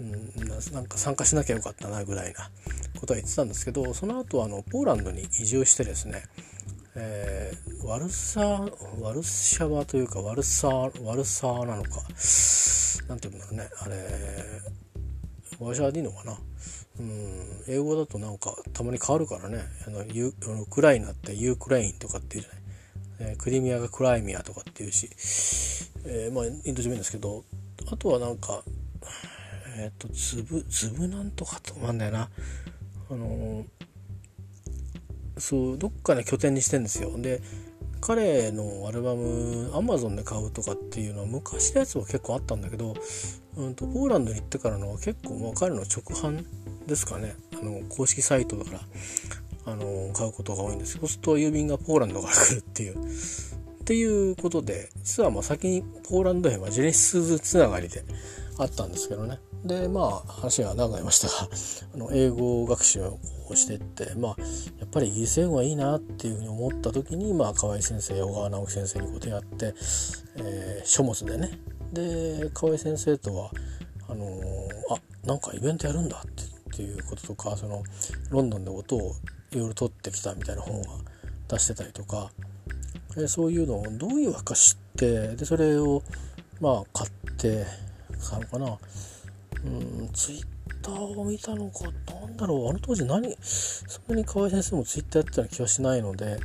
[0.00, 2.50] うん、なんか参加しなきゃよかったなぐらいな
[2.98, 6.24] ことは言ってたんですけどその後あのポーランドに移住してですね
[6.98, 8.40] えー、ワルサ
[9.00, 12.00] ワルシャワというかワルサワルサーなのか。
[13.06, 13.68] 何て言うんだろうね。
[13.80, 13.96] あれ
[15.60, 16.38] ワシャでいいのかな？
[17.00, 17.64] うん。
[17.68, 19.64] 英語だとなんかたまに変わるからね。
[19.86, 22.50] あのユウクライナってユークラインとかっていうじゃ
[23.24, 25.08] ない、えー、クリミアがクライミアとかっていうし、
[26.04, 27.44] えー、まあインド人名ですけど
[27.90, 28.62] あとはなんか
[29.78, 32.30] えっ、ー、とズブズブなんとかとなんだよな。
[33.10, 33.64] あの
[35.38, 37.16] そうどっかね拠点にしてんですよ。
[37.18, 37.40] で
[38.06, 42.94] 彼のアルバムアマゾンで買うとかっていうのは昔のやつは結構あったんだけど、
[43.56, 46.44] うんと、ポーランドに行ってからの結構もう彼の直販
[46.86, 47.34] ですかね。
[47.60, 48.80] あの公式サイトだから
[49.72, 50.98] あの買うことが多いんです。
[50.98, 52.96] そうすると郵便がポーランドから来るっていう。
[52.96, 58.04] っていうことで実はまあ先にポーランド編はジェネシスつながりで
[58.58, 59.40] あったんですけどね。
[59.64, 61.48] でまあ話が長くなりましたが
[61.94, 63.18] あの英語学習を
[63.54, 64.36] してってまあ
[64.80, 69.74] やっぱりイギリス英語がいいなっていうふうに思った時にまあ河合先生小川直樹先生にこう出会って、
[70.36, 71.58] えー、書物でね。
[71.92, 73.50] で河合先生とは
[74.08, 74.30] あのー、
[74.90, 77.82] あなんかイベントやるんだってっていうこととかその
[78.30, 79.14] ロンドンで音を
[79.52, 80.88] いろいろ取ってきたみたいな本が
[81.48, 82.30] 出してたりとか、
[83.16, 86.02] えー、そういうのをどういうわか知ってでそれを
[86.60, 87.64] まあ買って
[88.28, 88.78] 買うのかな。
[89.64, 90.55] うんツイッ
[90.86, 91.84] ターを見たのか。
[92.20, 92.68] なんだろう。
[92.68, 96.38] あの当時何そんなに河合先生もツイッターやってたような気はしないので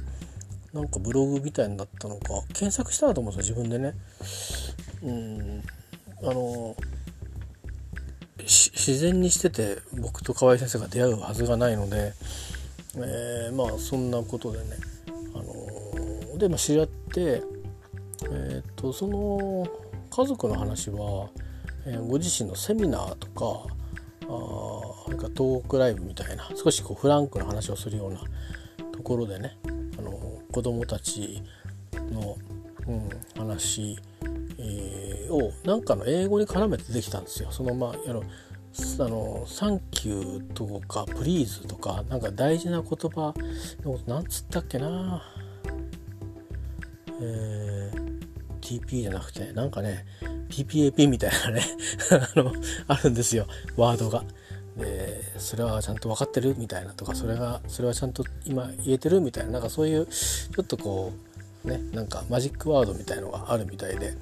[0.74, 2.42] なんかブログみたいになったのか。
[2.54, 3.94] 検索したらと思うんですよ自分でね。
[5.04, 5.64] うん。
[6.24, 6.76] あの
[8.40, 12.14] 自然にしてて僕と河合先生が出会うはずがないので、
[12.96, 14.66] えー、まあそんなことでね、
[15.36, 19.68] あので、まあ、知り合って、えー、っとその
[20.10, 21.30] 家族の話は、
[22.08, 23.74] ご自身のセミナーとか
[24.28, 28.22] あれかトークライブみたいな少しこうフランクな話をするような
[28.92, 29.58] ところでね
[29.98, 30.12] あの
[30.52, 31.42] 子供たち
[32.12, 32.38] の、
[32.88, 33.98] うん、話、
[34.58, 37.52] えー、をなんかの英語に絡めてできたんですよ。
[37.52, 38.24] そのまああの
[39.00, 43.34] あのサンキューとかプリーズとかなんか大事な言葉
[43.84, 45.22] のことなんつったっけな
[47.24, 48.01] えー、
[48.80, 50.06] TP じゃなくてなんかね
[50.50, 51.64] PPAP みたいなね
[52.36, 52.54] あの
[52.88, 54.24] あるんですよワードが。
[54.78, 56.56] でそれはちゃんと分かってる？
[56.58, 59.20] みたいなとかそれがそれはちゃんと今言えてる？
[59.20, 61.12] みたいななんかそういうちょっとこ
[61.66, 64.16] うねなんかマジックワードみたいのがあるみたいで。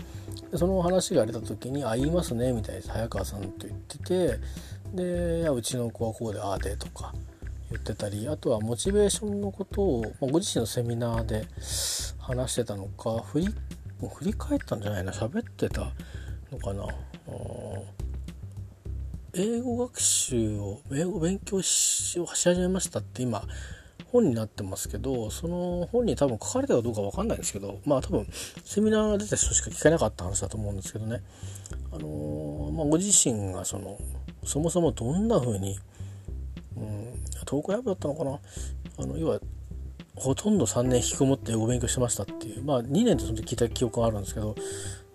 [0.52, 4.40] でその話が出た時に「あ言いますね」みたいな早川さんと言ってて
[4.96, 7.14] で「いやうちの子はこうでああで」とか
[7.70, 11.46] 言ってたりあとはモチベーションのことを、ま、ご自身のセミナーで
[12.18, 13.56] 話してたのか振り
[14.08, 15.12] 振り返ったんじゃないな。
[15.12, 15.92] 喋ってた
[16.52, 16.88] のかな。
[19.34, 23.44] 英語学習を英語勉強しし始めましたって今
[24.12, 28.28] 本になってますけどその本に多分書かれたかどうか分かんないんですけどまあ多分
[28.66, 31.22] セミナーが出た人しか聞けなかった話だと思うんですけどね。
[31.92, 34.00] あのー、まあ、ご自身がその
[34.44, 35.78] そもそもどんな風に、
[36.76, 37.14] うん、
[37.48, 38.40] 東海ラブだったのかな。
[38.98, 39.40] あの要は
[40.20, 44.56] ほとんど3年引きこもって英語勉強してましたっていうまあ2年でその時聞いた記憶があるんですけど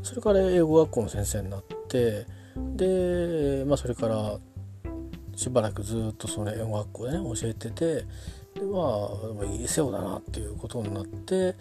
[0.02, 4.38] それから英語学校の先生になってで、まあ、それから
[5.36, 8.06] しばらくずっとその英語学校でね教えててで
[8.62, 9.08] ま
[9.42, 11.54] あいいせよだなっていうことになって、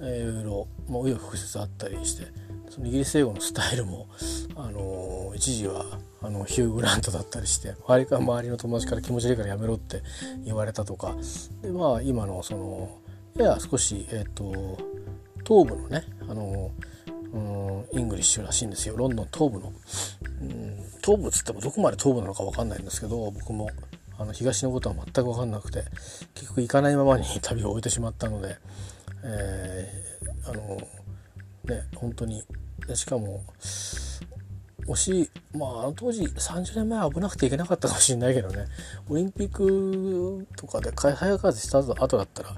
[0.00, 2.26] えー、いろいろ紆余曲折あったりして
[2.70, 4.08] そのイギリス英語のスタイルも、
[4.56, 5.84] あのー、一時は
[6.20, 10.02] あのヒュー・グラントだったりして周りか周りの友達から気持ち悪いからやめろって
[10.44, 11.14] 言われたとか。
[11.62, 12.98] でまあ今のその
[13.36, 14.78] やや少し、えーと、
[15.46, 18.96] 東部のね、あのー、イングリッシュらしいんですよ。
[18.96, 19.72] ロンドン東部の。
[20.40, 23.70] うん東部っつってもどこまで東部なのか分かんないんですけど僕も
[24.18, 25.84] あの東のことは全く分かんなくて
[26.34, 28.56] 結局行かないままに 旅を終えてしまったので、
[29.22, 30.76] えー、あの
[31.64, 32.44] ね本当に
[32.94, 33.42] しかも
[34.88, 38.66] 推しまああの当時30年前は危なくていけなかったかもしれないけどね。
[39.08, 42.50] オリンピックとかで早川風した後だったら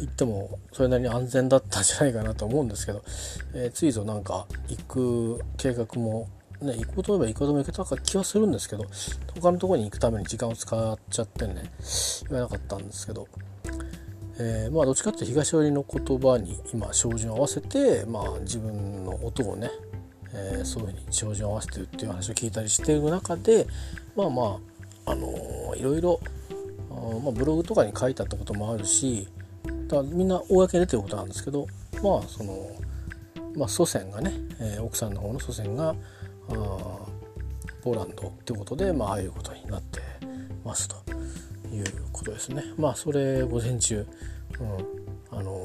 [0.00, 3.02] 行ってもそれなりに安全だったんじゃないかなと思うんですけど、
[3.54, 6.28] えー、ついぞなんか行く計画も
[6.62, 8.86] ね、行こうと思えば行こうとも行けたか気はするんですけど
[9.34, 11.70] 他のとこに行くために時間を使っちゃってね
[12.28, 13.28] 言わなかったんですけど、
[14.38, 19.70] えー、まあどっちかっていうと東寄りの言葉に今照準を合わせて、まあ、自分の音をね、
[20.34, 23.66] えー、そういうふうに照準を合わせてるっていう話を聞いたりしている中で
[24.16, 24.58] まあま
[25.06, 26.20] あ、あのー、いろいろ
[26.90, 29.28] あ、まあ、ブログとかに書いてあったこともあるし
[29.88, 31.66] だみんな公に出てることなんですけど
[32.02, 32.70] まあその、
[33.56, 35.94] まあ、祖先がね、えー、奥さんの方の祖先が
[36.48, 36.54] あ
[37.82, 40.00] ポーランドということで、まあ、ああいうことになって
[40.64, 40.96] ますと
[41.70, 42.64] いうことですね。
[42.78, 44.06] まあそれ午前中、
[44.58, 45.62] うん、あの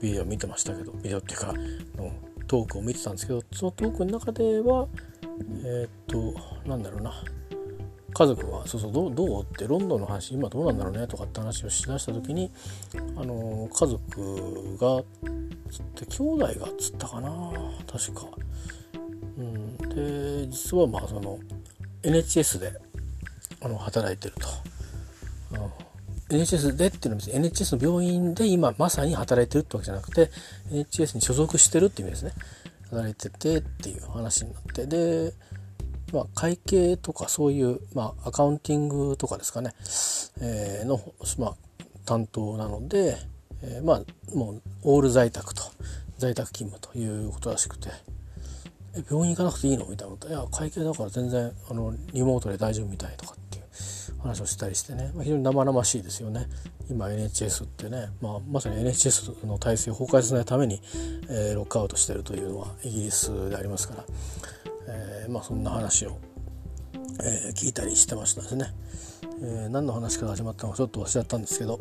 [0.00, 4.86] ビデオ見てましたけどビデオっていうか、うん、トークを見てたんですけどそのトークの中では
[5.64, 7.10] えー、っとなんだろうな
[8.12, 12.52] 家族はそうそうどうどうってロンドンの話今どうなんだろうねとかって話をしだした時に
[13.16, 15.02] あの家族が
[15.70, 17.30] つって兄弟がつったかな
[17.90, 18.26] 確か
[19.38, 21.38] うん、で実はまあその
[22.02, 22.70] NHS で
[23.62, 24.46] あの働いてると。
[26.36, 30.30] NHS でっていうのは別に NHS の病院で今まさに働いてるってわけじゃなくて
[30.70, 32.42] NHS に所属してるっていう意味ですね。
[32.90, 34.86] 働いててっていう話になって。
[34.86, 35.32] で、
[36.12, 39.72] まあ、会計とかそういう、まあ、アカウンティングとかですかね、
[40.40, 41.00] えー、の、
[41.38, 41.54] まあ、
[42.04, 43.16] 担当なので、
[43.62, 45.62] えー、まあもうオール在宅と。
[46.18, 47.88] 在宅勤務ということらしくて。
[48.94, 50.28] え病院行かなくていいのみたいなこと。
[50.28, 53.41] いや会計だから全然あのリモートで大丈夫みたいとかって
[54.22, 56.46] 話をしたりしてね、まあ、非常に生々しいですよね。
[56.90, 60.80] 今 NHS ってね、まあ、まさに NHS の体制を崩壊させないために、
[61.28, 64.04] えー、ロックアウトしてるというのはイギリスでありますから、
[64.88, 66.18] えー、まあ、そんな話を、
[67.20, 68.66] えー、聞いたりしてましたですね、
[69.42, 71.80] え何の話から始まったのかちょっと忘れちゃったんですけど、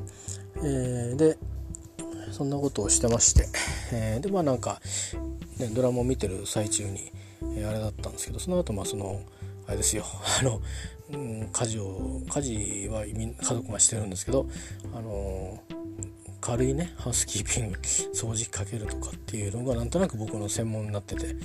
[0.63, 1.38] えで
[2.32, 3.47] そんなことをしてまして、
[3.91, 4.82] えでまあなんか
[5.62, 7.12] ね、ドラマを見てる最中に、
[7.56, 9.21] え、あれだったんですけどその後まあその
[9.67, 10.06] あれですよ。
[10.39, 10.62] あの、
[11.12, 14.47] うん、家事を家事は家族がしてるんですけど
[14.93, 15.62] あの
[16.39, 17.80] 軽いねハウスキーピング
[18.15, 21.36] 掃除機かけるとかっていうのがなんとなく僕の専門になってて、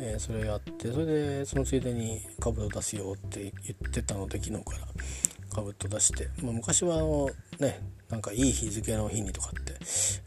[0.00, 4.88] えー、それをやってそれでそのついでにカブト出すよって言ってたので昨日から。
[5.52, 9.72] カブト出して、まあ、昔はあのねなんかいい日付の日にとかって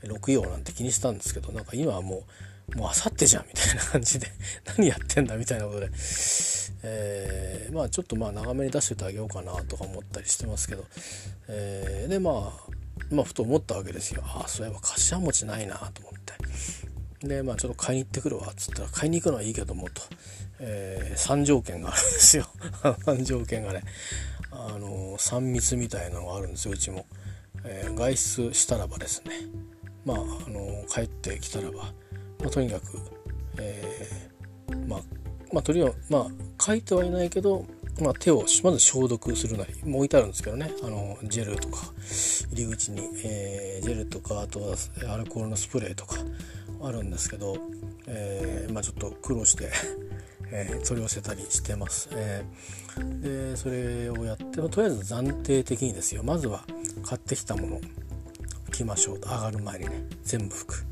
[0.08, 2.24] 6曜なんて気にしたんですけどなんか今はもう
[2.75, 4.28] もうあさってじゃんみたいな感じで
[4.78, 5.89] 何やってんだみたいなことで、
[6.84, 10.86] えー、まあちょっとまあ長めに出しててあげようかなとか思ったりしてますけど、
[11.47, 12.72] えー、でまあ
[13.11, 14.24] まあふと思ったわけですよ。
[14.26, 16.13] ああそういえば柏餅ないなと思っ
[17.22, 17.28] て。
[17.28, 20.01] でまあちょっと買いに行ってくるわっつったら買いに行くのはいいけどもと、
[20.59, 22.47] えー、3条件があるんですよ。
[22.84, 23.84] 3条件がね。
[24.51, 27.05] あの3密みたいなのがあるんですようちも、
[27.66, 29.32] えー、外出したらばですね。
[30.05, 31.93] まああの帰ってきたらば。
[32.40, 33.00] まあ、とにかく、
[33.60, 35.00] えー、まあ、
[35.52, 37.66] まあ、とりあえず、まあ、書いてはいないけど、
[38.02, 40.70] まあ、手をまず消毒するなりも置いてあるんですけどね。
[40.84, 41.78] あのジェルとか
[42.52, 44.76] 入り口に、えー、ジェルとかあとは
[45.14, 46.18] アルコールのスプレーとか
[46.84, 47.56] あるんですけど、
[48.08, 49.72] えー、まあ、ちょっと苦労して
[50.52, 56.24] えー、取り寄せたりしてます、えー、でそれをやってとりあえず暫定的にですよ。
[56.24, 56.66] まずは
[57.04, 57.82] 買ってきたもの
[58.68, 59.30] 拭きましょうと。
[59.30, 60.86] 上がる前にね全部拭く。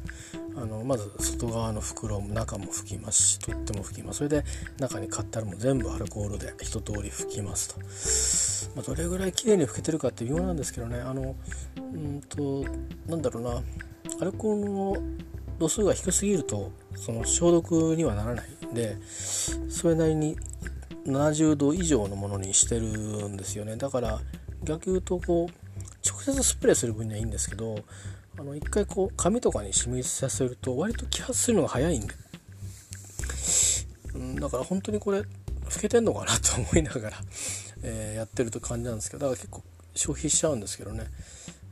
[0.56, 4.18] あのまず外側の袋も中も拭きますし取っても拭きます。
[4.18, 4.43] それで
[4.80, 10.99] 中に買ったらもう全部アルコールで一通り拭きますと、まあ、どれぐらい綺麗に拭けてるかって微妙なんですけどね。
[10.99, 11.36] あの
[11.78, 12.66] うんと
[13.08, 13.64] なんだろうな。
[14.22, 14.97] アルコールの
[15.60, 18.45] 度数が低すぎるとその消毒にはならない。
[18.74, 20.36] んでそれなりに
[21.06, 23.76] 70度以上のものにしてるんですよね。
[23.76, 24.20] だから
[24.64, 25.62] 逆言うとこう
[26.06, 27.78] 直接スプレーする分にはいいんですけど
[28.38, 32.14] あの一回こう紙とかに染みさせると割と揮発するのが早いんで、
[34.18, 35.26] ん、だから本当にこれ老
[35.80, 37.18] けてんのかなと思いながら、
[37.84, 39.64] え、やってると感じなんですけどだから結構
[39.95, 41.06] 消費しちゃうんですけどね、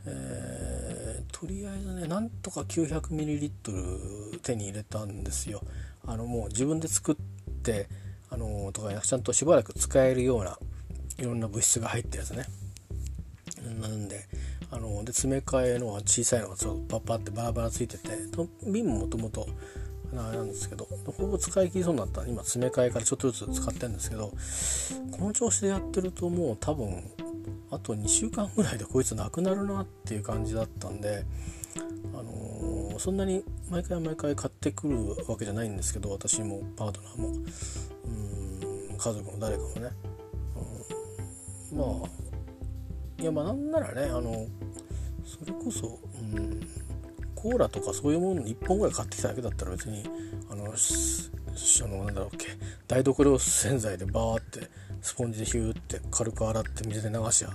[0.06, 5.62] えー、とりあえずねなんとか 900ml 手に入れたんですよ。
[6.06, 7.16] あのもう自分で作っ
[7.64, 7.88] て
[8.30, 10.58] あのとかちゃんとしばらく使えるような
[11.20, 12.46] いろんな物質が入ってるやつね。
[13.80, 14.26] なんで
[14.72, 18.09] あので詰め替えの小さいのがちょっとパッパってバラバラついてて
[18.66, 19.47] 瓶ももともと
[20.14, 20.88] あれなんですけど
[21.18, 22.22] ほぼ使い切りそうになった。
[22.22, 24.34] ら今詰め替えからちょっとずつ使ってるんですけど
[25.12, 27.03] この調子でやってるともう多分
[27.70, 31.24] あと2週間ぐらいでこいつなくなるなっていう感じだったんで、
[32.14, 37.28] あのー、そんなに毎回毎回買ってくるわけじゃないんですけど私もパートナーも。
[37.28, 38.51] うん
[39.01, 39.89] 家族も誰かもね、
[41.72, 42.21] うん、まあ
[43.22, 44.48] いやまあなんならねあの
[45.24, 46.60] それこそ、うん、
[47.36, 50.04] コーラとかそういうもの1本ぐらい買ってきただけだったら別に
[50.50, 52.48] あのあのなんだろうっけ
[52.88, 54.68] 台所洗剤でバーって
[55.02, 57.50] スポンジでヒューって軽く洗って水で流しや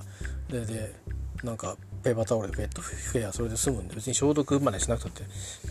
[0.49, 0.95] でで
[1.43, 5.23] なんかペーパータオルでペットフェアそれで済むんで別に消毒までしなくたって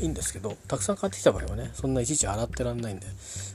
[0.02, 3.08] いいんですけどたくさん買ってきた場合はねそんないちいち洗ってらんないんで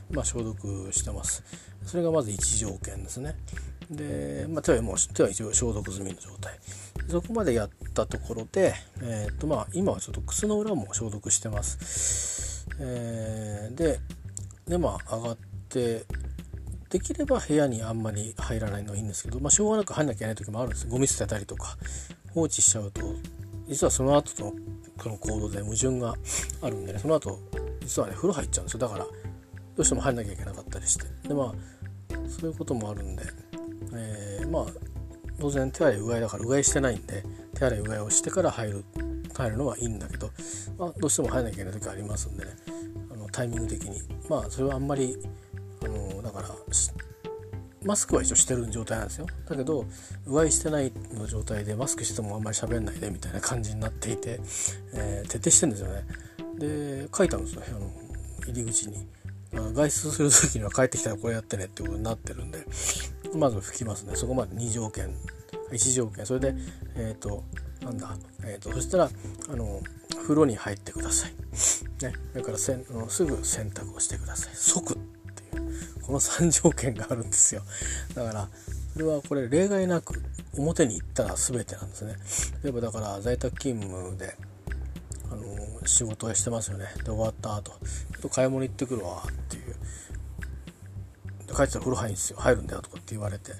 [0.09, 1.43] まあ消毒してます。
[1.85, 3.35] それがまず一条件ですね。
[3.91, 6.57] で、まあ、手はもう手は一応消毒済みの状態。
[7.09, 13.99] そこまでやったところで、えーとまあ、今はちょっと靴の裏も消毒してます、えー、で
[14.67, 15.37] でまあ上がっ
[15.67, 16.05] て
[16.89, 20.87] できれば部屋にあんまり入らないのがいいんですけど、まあ、しょうがなく入んなきゃいけない時もあるんです。
[20.87, 21.77] ゴミ捨てたりとか
[22.33, 23.01] 放置しちゃうと
[23.67, 24.53] 実はその後の
[24.97, 26.15] この行動で矛盾が
[26.61, 27.39] あるんでねその後
[27.81, 28.79] 実はね風呂入っちゃうんですよ。
[28.79, 29.09] だからど
[29.77, 31.05] うしても入んなきゃいけなかったりして。
[31.27, 31.53] でまあ
[32.29, 33.23] そういうこともあるんで
[33.93, 34.65] えー、まあ
[35.39, 37.23] 当然手洗いうがいだからうがいしてないんで
[37.55, 38.85] 手洗いうがいをしてから入る
[39.33, 40.29] 入るのはいいんだけど、
[40.77, 42.51] まあ、どうしても入らなきゃいけない時ありますんでね。
[43.11, 44.01] あのタイミング的に。
[44.29, 45.17] まあそれはあんまり
[45.83, 46.49] あのだから
[47.83, 49.25] マスクは一応してる状態なんですよ。
[49.49, 49.85] だけど
[50.27, 54.39] うがいしてないの状態でマスクしてもあんまり喋んないでみたいな感じになっていて、
[54.93, 56.05] えー、徹底してるんですよね。
[56.59, 57.91] で書いたんですよ部屋の
[58.47, 59.07] 入り口に。
[59.53, 62.65] 外出する時には帰ってきたらこれやってねってことになってるんで
[63.35, 64.15] まず拭きますね。
[64.15, 65.13] そこまで2条件
[65.71, 66.25] 1条件。
[66.25, 66.55] それで
[66.95, 67.43] えっ、ー、と
[67.81, 69.09] なんだえーと、そしたら
[69.49, 69.81] あの
[70.21, 74.55] 風呂に入ってください、ね、それからせんすぐ洗濯をしてください。
[74.55, 76.01] 即っていう。
[76.03, 77.63] この3条件があるんですよ。
[78.13, 78.49] だから
[78.93, 80.21] それはこれ例外なく
[80.57, 82.15] 表に行ったら全てなんですね。
[82.63, 84.35] 例えばだから在宅勤務で
[85.41, 86.85] の仕事をしてますよね。
[86.97, 87.77] で終わった後ちょ
[88.19, 89.75] っと買い物行ってくるわっていう。
[91.47, 92.39] で帰ってたら風呂入るんですよ。
[92.39, 93.51] 入るんだよとかって言われて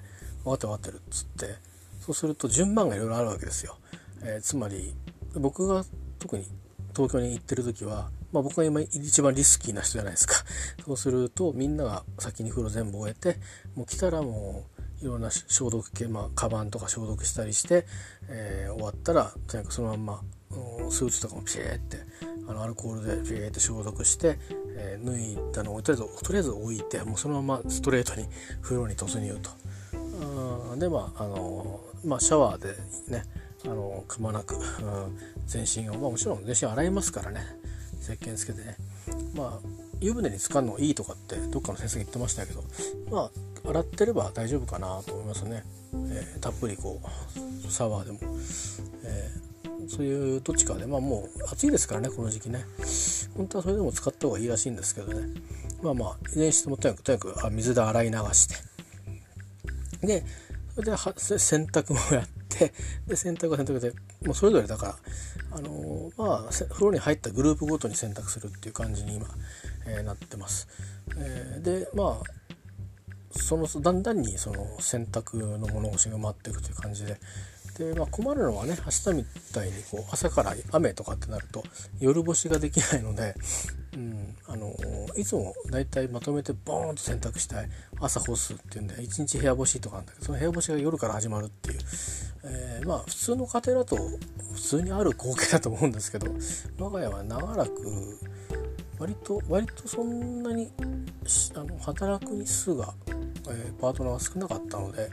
[0.44, 1.72] 分かって分かってるっつって。
[2.02, 3.78] そうすると順番がいろいろあるわけですよ、
[4.24, 4.96] えー、つまり
[5.36, 5.86] 僕が
[6.18, 6.44] 特に
[6.96, 10.34] 東京に行ってる時は、まあ、僕が今一番リスキーな人じゃないですか。
[10.86, 13.40] そうするとみんなが先に風呂全部終えて
[13.76, 14.66] もう来たらも
[15.00, 17.86] ういろんな消毒系まあカバンとか消毒したりして、
[18.28, 20.22] えー、終わったらとにかくそのまんま
[20.90, 21.98] スーツとかもピーって
[22.48, 24.38] あのアルコールでピーって消毒して、
[24.78, 28.28] えー、脱いだのをとりあえずとりあえず置いてもうそのままストレートに
[28.62, 29.50] 風呂に突入と。
[30.74, 32.70] あでまああのまあ、シャワーで
[33.10, 33.24] ね
[33.66, 37.42] あのくまなく、うん、全身を、まあ、もちろん全身洗いますからね。
[38.02, 38.76] 石鹸つけてね。
[39.36, 42.64] まあ湯船に浸かるのいいとかってどっかの先生が言ってましたけど
[43.12, 43.30] ま
[43.66, 47.00] あ洗ってれば大丈夫かなと思いますね、えー、たっぷりこ
[47.68, 48.20] うシャワーでも、
[49.06, 49.32] え
[49.92, 52.66] そういうどっちかでまあもう暑いですからねこの時期ね。
[53.36, 55.28] 本当はそれでも使った方がいいらしいんですけどね。
[55.84, 58.56] まあまあいずれにしてもとにかくとにかく水で洗い流して。
[60.08, 60.24] で
[60.74, 62.74] それで洗濯もやって。
[63.08, 63.92] で洗濯は洗濯で
[64.26, 64.96] もうそれぞれだから
[65.58, 69.28] あのー、まあ風呂に入ったグループごとに洗濯するっていう感じに今、
[69.88, 70.68] えー、なってます。
[71.18, 77.18] えー、でまあそのだんだんにその洗濯の物腰が回っていくという感じで
[77.78, 81.64] で、まあ、困るのはね明日みたいにこう朝から雨とかってなると
[82.00, 83.36] 夜干しができないので、
[83.96, 84.74] うん、あの
[85.18, 87.56] いつもだいたいまとめてボーンと洗濯して
[88.00, 91.80] 朝干すっていうんで1日部屋干しとかなんだけどその部屋干しが夜から始まるっていう、
[92.46, 93.96] えー、まあ普通の家庭だと
[94.54, 96.28] 普通にある光景だと思うんですけど
[96.80, 98.20] 我が家は長らく
[99.00, 100.72] 割と割とそんなに
[101.56, 105.10] あの働く日数が、えー、パートナーが少なかったので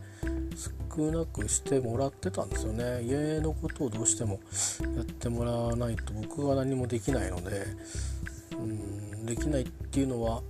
[0.96, 3.02] 少なくしてもらってたんですよね。
[3.02, 4.40] 家のことをどうしても
[4.96, 7.66] やってもらわないと僕は何もできないので
[8.52, 10.42] うんできないっていうのは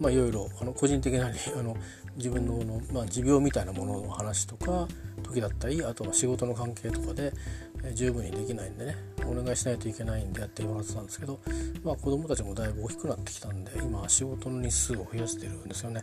[0.00, 1.26] まあいろいろあの個人的な
[1.58, 1.76] あの
[2.16, 4.88] 自分のの、まあ、持病みたいなものの話とか
[5.22, 7.32] 時だったりあとは仕事の関係とかで、
[7.94, 11.38] 十分にできないんでねお願いしないといけないんでやってもらってたんですけど、
[11.84, 16.02] まあ、子供たちもだいぶ大きくなってきたんで今仕事の日数を増やしてるんですよね。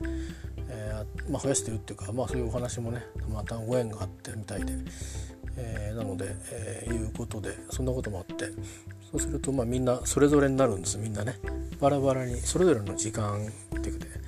[0.69, 4.73] えー、まあ、増やしてるっていうか、まあ、そういうお話もねまたご縁があってみたいで、
[5.57, 8.45] えー、なので、えー、いうことでそんなこともあって
[9.11, 11.39] そうするとまあみんなそれぞれになるんですみんなね
[11.79, 13.45] バラバラにそれぞれの時間
[13.77, 14.22] っていうかで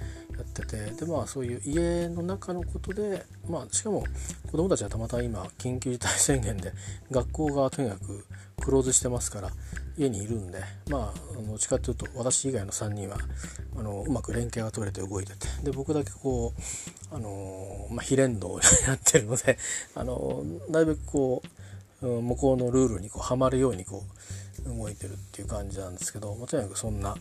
[0.64, 4.06] っててでまあそういう家の中のことでまあしかも
[4.50, 6.72] 子供たちはたまたま今緊急事態宣言で
[7.12, 8.26] 学校がとにかく
[8.62, 9.50] クローズしてますから
[9.98, 13.18] 家にいるんでまあどっちかっていうと私以外の3人は
[13.78, 16.54] あのうまく連携が取れて動いててで僕だけこ
[17.12, 19.58] うあの、まあ、非連動をやってるので
[19.96, 21.44] あのなるべくこ
[22.02, 24.04] う向こうのルールにこうはまるようにこ
[24.66, 27.16] う動いてるっていう感じなんですけど、まあ、とにかくそんな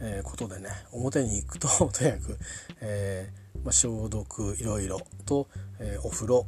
[0.00, 2.38] えー、ことでね表に行くと とにかく、
[2.80, 5.48] えー、まあ、消毒いろいろと、
[5.78, 6.46] えー、お風呂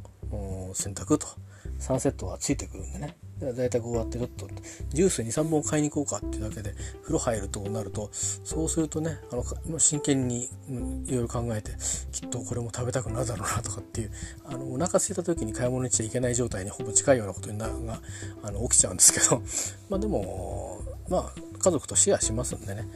[0.73, 1.27] 洗濯と
[1.79, 3.15] 3セットがついてくるんでね。
[3.39, 4.47] だいたいこうやってちょっと
[4.89, 9.35] ジュース23本買いに行こうかっていうだけで風呂入るとなるとそうするとねあ
[9.69, 10.49] の真剣に
[11.05, 11.71] いろいろ考えて
[12.11, 14.11] きっとこれも食べたくなるだろうなとかっていう
[14.43, 18.01] あのお腹空いた時に買い物にしちゃいけない状態にほぼ近いようなことになが
[18.43, 19.41] あの起きちゃうんですけど。
[19.89, 22.87] まあでもまあ家族とシェアしますんでね。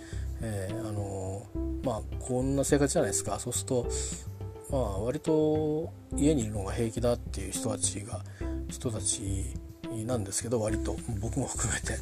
[0.43, 1.41] えー、あの
[1.83, 3.39] まあこんな生活じゃないですか。
[3.39, 3.87] そうすると
[4.69, 8.23] まあ割と家にいるのが平気だっていう人たちが
[8.69, 9.21] 人たち
[10.05, 11.97] なんですけど割と僕も含めて、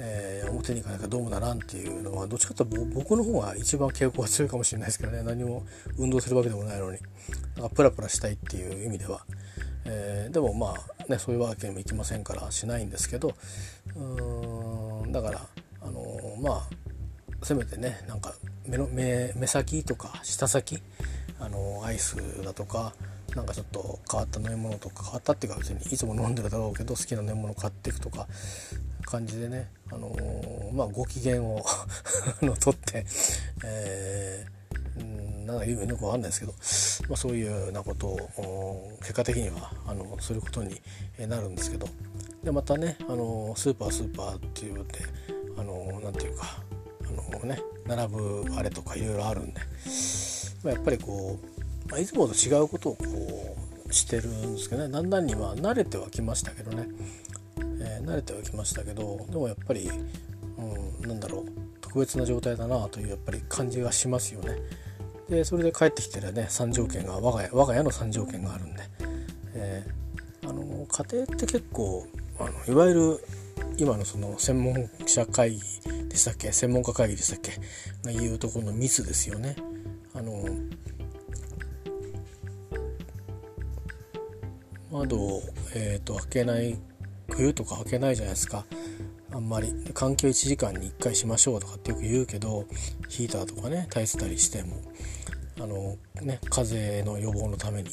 [0.00, 5.22] えー、表に行かなきゃどうもならんっていうのはどっちかというと僕の方が一番傾向が強いかもしれないですけどね。
[5.22, 5.64] 何も
[5.96, 6.98] 運動するわけでもないのに
[7.56, 9.24] なんかプラプラしたいっていう意味では、
[9.84, 13.34] えー、でもまあねそういうわけにもいきませんからしないんですけど
[13.94, 15.40] うーんだから
[15.80, 16.62] あのー、まあ
[17.42, 18.34] せめてねなんか
[18.66, 20.82] 目の目目先とか舌先
[21.40, 22.92] あのアイスだとか
[23.34, 28.26] なんかちょっと変わった飲み物とか変わったっていうか別にいつも飲んでるだろうけど好きな飲み物買っていくとか
[29.08, 31.64] 感じでね、あのー、まあ、ご機嫌を
[32.42, 33.06] の取って、
[33.64, 36.52] えー、なんか言うのか分かんないですけど、
[37.08, 40.78] まあ、そういうようなことを結果的にはあのすることに
[41.26, 41.88] なるんですけど
[42.44, 44.98] でまたね、あのスーパースーパーっていうので、
[45.56, 46.62] あのー、て言うか
[47.12, 49.60] のね並ぶあれとかいろいろあるんで、
[50.64, 53.56] まあ、やっぱりこう、まあ、いつもと違うことをこ
[53.88, 56.88] うしてるんですけどねだんだんには慣れてはきましたけどね、
[57.80, 59.90] えー、慣れてはきましたけどでもやっぱり、
[60.58, 61.44] うん、なんだろう
[61.80, 64.56] 特別な状態だなというやっぱり感じがしますよね。
[65.30, 68.82] でそれで帰ってきてるね3条件が我が家我が家の3条件があるんで、
[69.54, 72.06] えー、あの家庭って結構
[72.38, 73.24] あのいわゆる
[73.76, 75.60] 今のその専門記者会議
[76.18, 76.52] したっけ？
[76.52, 77.52] 専門家会議でしたっけ？
[78.04, 79.56] が言うところの密ですよね。
[80.14, 80.44] あの
[84.90, 85.42] 窓を、
[85.74, 86.78] えーと、開けない
[87.28, 88.64] 冬とか開けないじゃないですか。
[89.30, 89.68] あんまり。
[89.68, 92.66] 換気を1時間に1回しましょうとかってよく言うけど
[93.08, 94.76] ヒーターとかね耐えてたりしても
[95.60, 97.90] あのね風邪の予防のために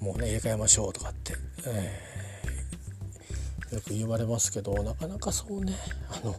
[0.00, 1.34] もうね入れ替えましょうとかって、
[1.66, 5.74] えー、よく言われますけどなかなかそうね
[6.10, 6.34] あの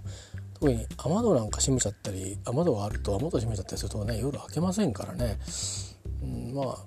[0.64, 5.38] 特に雨戸なんか閉めちゃったり雨戸があると雨戸閉めちゃったりするとね夜開けませんからね、
[6.22, 6.78] うん、まあ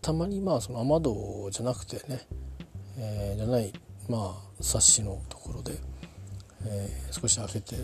[0.00, 2.20] たまにまあその雨戸じゃなくてね、
[2.96, 3.72] えー、じゃない
[4.08, 5.72] まあサッシのところで、
[6.64, 7.74] えー、少し開けて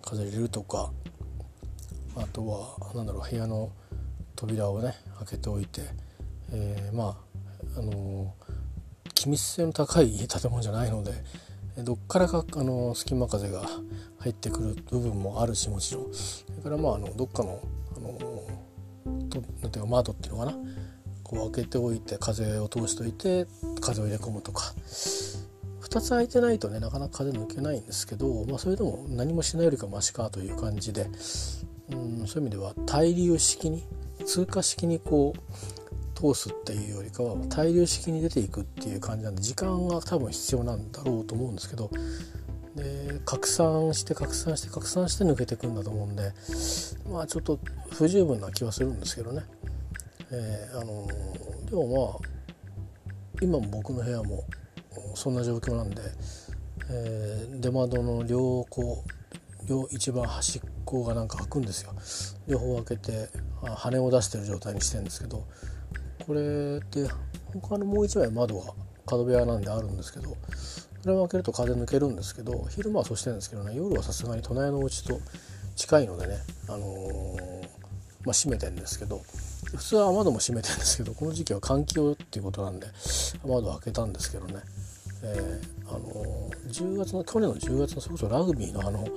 [0.00, 0.92] 風入れるとか
[2.14, 3.72] あとは何だろう部屋の
[4.36, 5.80] 扉をね開けておいて、
[6.52, 7.18] えー、ま
[7.76, 8.32] ああの
[9.12, 11.14] 気密性の高い建物じゃないので
[11.84, 13.68] どっからかあの隙間風が
[14.18, 16.12] 入ってくる部分もあるしもちろん。
[16.12, 17.60] それからまああのどっかの
[17.96, 18.12] あの
[19.28, 20.58] となんていうか窓っていうのかな。
[21.22, 23.46] こう開けておいて風を通しといて
[23.80, 24.74] 風を入れ込むとか。
[25.82, 31.08] 2つ開いてないとねなかなか風抜けないんですけど、まあ、それでも何もしないよりかマシかという感じで。
[31.90, 33.82] うんそういう意味では対流式に
[34.26, 35.40] 通過式にこう
[36.18, 41.90] 通すっていうよりかは対流式に出ていくっていう感じなんで時間が多分必要なんだろうと思うんですけど
[42.74, 46.32] で拡散して拡散して拡散して抜けてくんだと思うんで
[47.08, 47.60] まあちょっと
[47.90, 49.42] 不十分な気はするんですけどね、
[50.32, 51.06] えー、あの
[51.66, 52.38] でもまあ
[53.40, 54.44] 今も僕の部屋も
[55.14, 56.02] そんな状況なんで、
[56.90, 59.04] えー、出窓の両こ
[59.68, 61.92] 両一番端っこがなんか開くんですよ。
[62.48, 63.28] 両方開けて
[63.76, 65.46] 羽を出してる状態にしてるんですけど
[66.28, 67.08] これって
[67.58, 68.74] 他のもう一枚窓が
[69.06, 70.36] 角部屋なんであるんですけどこ
[71.06, 75.18] れを開けると風抜けるんですけど昼間はそうしてるんですけどね夜はさすがに隣のお家と
[75.74, 76.34] 近いのでね、
[76.68, 77.62] あのー、
[78.26, 79.22] まあ、閉めてんですけど
[79.74, 82.88] 普通は雨戸も閉めてるんですけどこの時期は換気用っていうことなんで
[83.42, 84.54] 雨戸開けたんですけどね、
[85.22, 89.08] えー、あのー、10月の去年の10月のそれこそラグビーのあの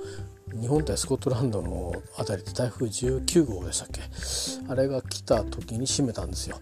[0.58, 4.00] 日本対スコットランドの辺りって台風19号でしたっけ？
[4.68, 6.58] あれが来た時に閉めたんですよ。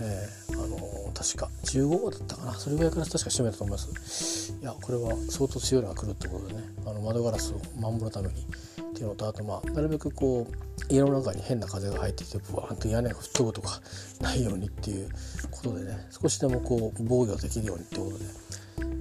[0.00, 0.78] えー、あの
[1.12, 2.54] 確か15号だったかな。
[2.54, 4.56] それぐらいから確か閉めたと思います。
[4.60, 6.62] いやこれは相当強いのが来るってことでね。
[6.86, 13.80] あの窓ガラスを守るためにっていうのとあとまあなるべくこう家の中に変な風が入ってきてブワーンと屋根が吹っ飛ぶとか
[14.20, 15.10] ないようにっていう
[15.50, 16.08] ことでね。
[16.10, 18.24] 少しでもこう防御できるようにってことで。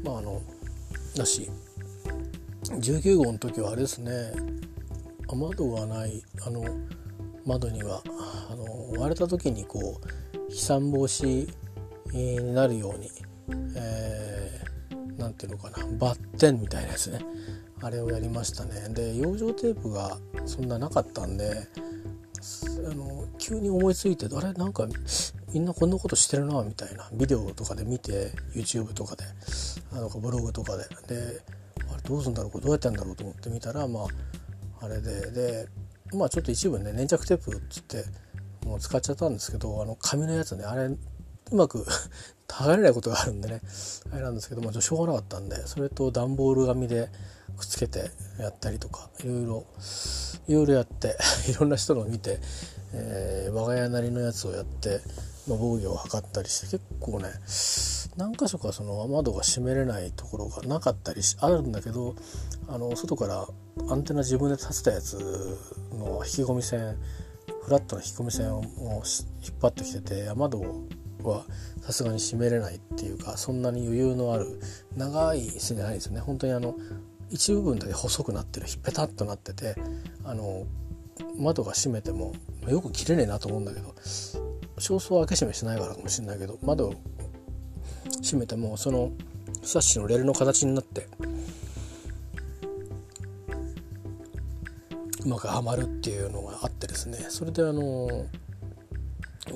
[0.03, 0.41] まああの
[1.15, 1.49] だし。
[2.63, 4.11] 19号の時はあれですね。
[5.29, 6.21] 雨戸がない。
[6.45, 6.63] あの
[7.45, 8.03] 窓には
[8.49, 11.47] あの割れた時にこう飛散防止
[12.11, 13.09] になるように
[13.47, 17.19] 何、えー、ていうのかなバッテンみたいなやつね。
[17.81, 18.89] あれをやりましたね。
[18.89, 21.67] で養生テープがそんななかったんで
[22.89, 24.87] あの急に思いついてあれなんか
[25.53, 27.09] みんなこんなことしてるなみたいな。
[27.13, 29.23] ビデオとかで見て YouTube とかで
[29.93, 30.83] あのブログとかで。
[31.07, 31.41] で
[31.91, 34.01] あれどうするんだろうこれどうやってんだろうと思って見たらま
[34.81, 35.31] ああれで。
[35.31, 35.67] で
[36.13, 38.03] まあちょっと一部ね粘着テープっつって
[38.65, 40.97] もう使っちゃったんですけどあの紙のやつねあれう
[41.51, 41.85] まく
[42.47, 43.61] 剥がれないことがあるんでね
[44.11, 47.09] あれなんですけどもしょうがなかったんでそれと段ボール紙で
[47.57, 49.65] くっつけてやったりとかいろいろ
[50.47, 51.17] いろいろやって
[51.49, 52.39] いろんな人の見て、
[52.93, 55.01] えー、我が家なりのやつをやって、
[55.47, 57.29] まあ、防御を図ったりして結構ね
[58.17, 62.15] 何箇所かその窓が閉めれないところがなかったりあるんだけど
[62.67, 63.47] あの外から
[63.89, 65.13] アンテナ自分で立てたやつ
[65.93, 66.97] の引き込み線
[67.63, 68.73] フラットな引き込み線を引っ
[69.61, 70.61] 張ってきてて窓
[71.23, 71.45] は
[71.81, 74.59] さすがに閉めれないっていうかそんなに余裕のある
[74.95, 76.21] 長い線じゃないですよね。
[76.21, 76.75] 本当にあの
[77.29, 79.75] 一部分だけ細くなってるペタッとなってて
[80.23, 80.65] あの
[81.37, 82.33] 窓が閉めても
[82.67, 83.93] よく切れねえなと思うんだけど
[84.79, 86.93] 少々開け閉めしないからかもしれないけど窓を
[88.23, 89.11] 閉めてもその
[89.63, 91.07] サッシのレールの形になって
[95.25, 98.25] うまくはまるっていうのがあってですねそれであの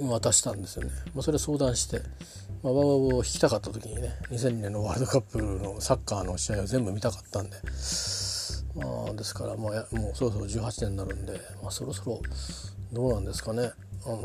[0.09, 2.01] 渡したんですよね、まあ、それ相談して
[2.64, 7.57] まあ、ワーを引きたかった時にね2002年のワールドカップのサッカーの試合を全部見たかったんで
[8.74, 12.22] まあですからもうもうそろそろ18年になるんで、まあ、そろそろ
[12.93, 13.72] どうなんですかね。
[14.05, 14.18] あの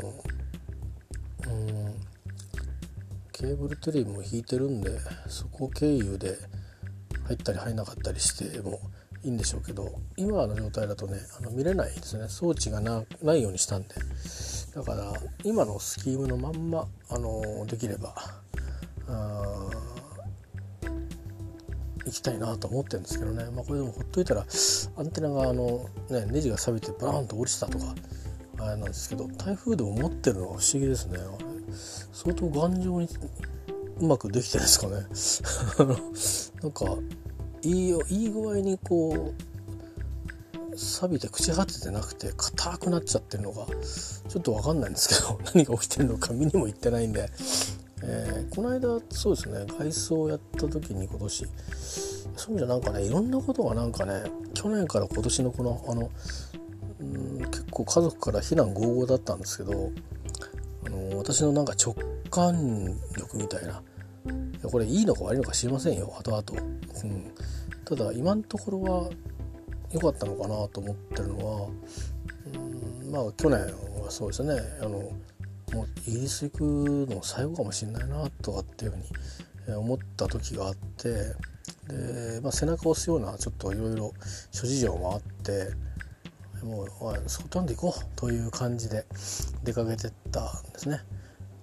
[1.47, 2.09] うん
[3.31, 4.91] ケーブルテレビも引いてるんで
[5.27, 6.37] そこ経由で
[7.25, 8.79] 入ったり入んなかったりしてもう
[9.23, 12.27] いいんでしょうけど今の状態だとねあの見れないですね。
[12.29, 13.03] 装置がな
[13.33, 13.89] いようにしたんで。
[14.75, 15.13] だから
[15.43, 18.13] 今のスキームのまんまあのできれば
[22.05, 24.45] 行きたいなと思ってるんですけどね、まあ、これでもほっといたら
[24.97, 27.95] アンテナがあの、ね、ネジが錆びてバーンと落ちたとか
[28.59, 31.17] あれなんですけど台風でも持ってるのが不思議ですね。
[32.11, 33.07] 相当頑丈に
[33.99, 34.93] うまくできてるんですかね。
[36.61, 36.85] なんか
[37.63, 47.29] いいよいい具合にこう錆びて朽ち果ててなくて硬くなっちゃってるのがちょっと分かんないんですけど 何が起きてるのか見にも行ってないんで、
[48.03, 51.47] えー、この間そうですね外装をやった時に今年
[52.35, 56.09] そういう意味じゃなんかねいろんなことがなんかね去年から今年のこのあの
[57.01, 59.91] うん結構家族から非難合々だったんですけど
[60.85, 61.95] あの私のなんか直
[62.29, 63.81] 感力みたいな
[64.63, 66.13] これいいのか悪いのか知りませんよ。
[66.19, 66.43] 後々、
[67.03, 67.33] うん、
[67.85, 69.09] ただ今のところは
[69.91, 71.67] 良かったのかなと思ってるのは
[72.53, 73.59] うんまあ去年
[74.03, 74.59] はそうですね。
[74.81, 75.11] あの
[75.73, 76.61] もうイギリス行く
[77.13, 78.93] の最後かもしれないなとかっていうふ
[79.67, 81.35] うに思った時があって
[81.87, 84.13] で、まあ、背中を押すようなちょっといろいろ
[84.51, 85.69] 諸事情もあって
[86.63, 86.87] もう
[87.27, 89.05] スコットランド行こうという感じで
[89.63, 91.01] 出かけてったんですね。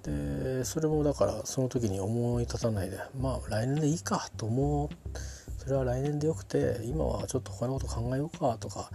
[0.07, 4.89] でそれもだからその時に思い立たないでまあ来年でいいかと思う。
[5.59, 8.89] それは来年でよくて今はちょっと他のこと考えようかとか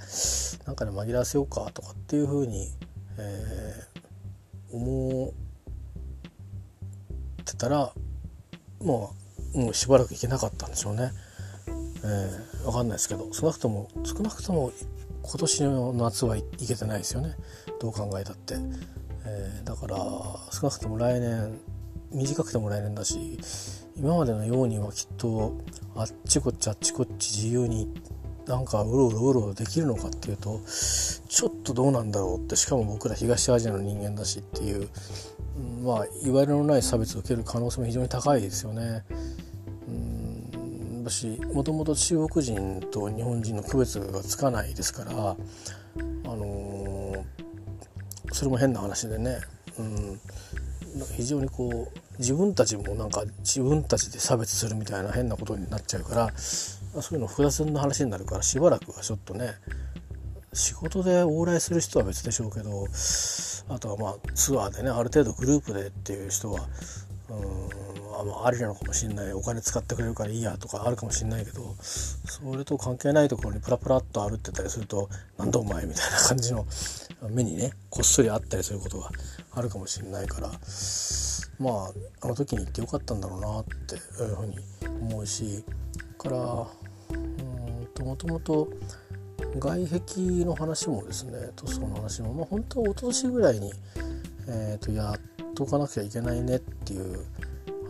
[0.66, 2.70] 何かで紛らわせようかとかっていうふうに、
[3.18, 5.34] えー、思
[7.42, 7.92] ってたら
[8.80, 9.14] も
[9.54, 11.12] うもうしばらく行けなかったんでしょうね。
[11.68, 14.72] えー、分かんないですけど少なくとも少なくとも
[15.24, 17.36] 今年の夏は行けてないですよね。
[17.82, 18.56] どう考えたって、
[19.26, 19.96] えー、だから
[20.52, 21.60] 少なくとも来年
[22.12, 23.40] 短くても来年だし
[23.96, 25.58] 今までのようにはきっと
[25.96, 27.94] あっちこっちあっちこっち自由に
[28.48, 34.90] なんかうろうろうろできるのかっていうとちょっとどうなんだろうってしかも僕ら東アジアの人間だしっていう、
[35.84, 39.04] まあいわゆるのない差別を受ける可能性も非常に高いですよね。
[39.88, 40.32] うん
[41.12, 45.16] しもともと中国人と日本人の区別がつかないですからあ
[46.26, 47.24] のー、
[48.32, 49.40] それも変な話でね、
[49.78, 50.20] うん、
[51.16, 59.52] 非常にこう自分たちもなんか自分たちで差別するみたいな変なことになっちゃうからそういうの複雑な話になるからしばらくはちょっとね
[60.54, 62.86] 仕事で往来する人は別でしょうけど
[63.70, 66.68] あとはまあツアーでねある程度グループでっていう人は
[67.30, 67.91] うん。
[68.24, 69.34] まありなのかもしれない。
[69.34, 76.66] お金使ってくれるからいいやとかあるかもしれないけどそれと関係ないところにプラプラっと歩ってたりすると「何だお前」みたいな感じの
[77.30, 79.10] 目にねこっそりあったりすることが
[79.52, 80.50] あるかもしれないから
[81.60, 81.92] まあ
[82.22, 84.58] あの時に行ってよかったんだろうなっていうふうに
[85.02, 85.64] 思うし
[86.18, 88.68] からうんともともと
[89.60, 93.74] 外壁の話もですね塗装の話も、まあ、本当は一昨年ぐらいに、
[94.48, 97.26] えーと、やっとかなきゃいけないねっていう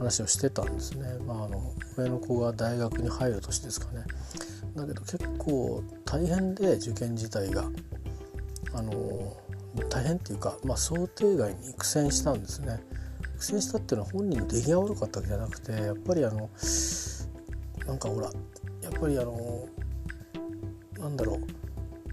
[0.02, 4.04] 話をしてたんですね、まあ、あの上の子が大学に入る年ですかね。
[4.76, 7.70] だけど結構大変で受験自体が
[8.74, 8.92] あの
[9.90, 12.80] 大変っていうか、まあ、想定外に苦戦したんですね。
[13.38, 16.50] 苦戦したっていうのは本人の出来が悪かったわけじゃなくてやっぱりあの
[17.86, 18.32] なんかほら
[18.82, 19.68] やっぱりあの
[20.98, 21.42] なんだろう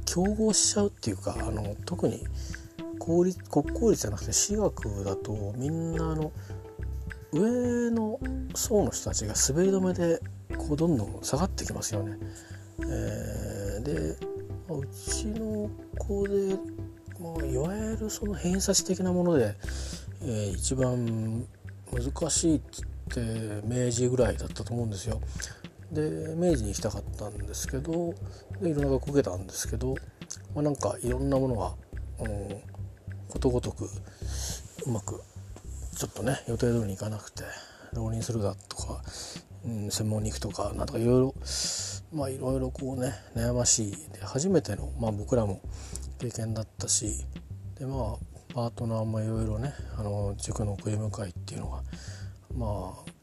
[0.05, 2.27] 競合しちゃうっていうかあの特に
[2.99, 6.33] 公立国公立じゃなくて私学だとみんなあの
[7.33, 8.19] 上の
[8.55, 10.21] 層の人たちが滑り止めで
[10.57, 12.19] こうどんどん下がってきますよね。
[12.81, 14.17] えー、で
[14.69, 16.57] うちの子で、
[17.21, 19.55] まあ、いわゆるその偏差値的なもので、
[20.23, 21.47] えー、一番
[21.93, 25.21] 難しいっつって明治ぐらいだったと思うんですよ。
[25.93, 28.15] で明治に行きたかったんですけど
[28.61, 29.95] でいろんな学校受けたんですけど、
[30.55, 31.75] まあ、なんかいろんなものが、
[32.21, 32.61] うん、
[33.29, 33.89] ことごとく
[34.87, 35.23] うまく
[35.99, 37.43] ちょっとね予定通りにいかなくて
[37.93, 39.03] 浪人するだとか、
[39.67, 41.35] うん、専門に行くとかなんとかいろいろ
[42.13, 45.61] まあいろいろこうね悩ましいで初めての、まあ、僕らも
[46.21, 47.25] 経験だったし
[47.81, 51.83] でまあパートナーもいろいろねあの塾の送り迎えっていうのが
[52.55, 53.19] まあ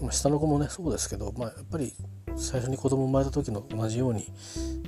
[0.00, 1.94] まあ、下の子もねそうですけど、まあ、やっぱり
[2.36, 4.26] 最初に子供生まれた時の同じように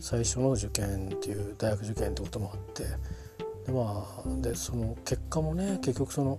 [0.00, 2.84] 最初の受験っていう大学受験ってこともあって
[3.66, 6.38] でまあでその結果もね結局その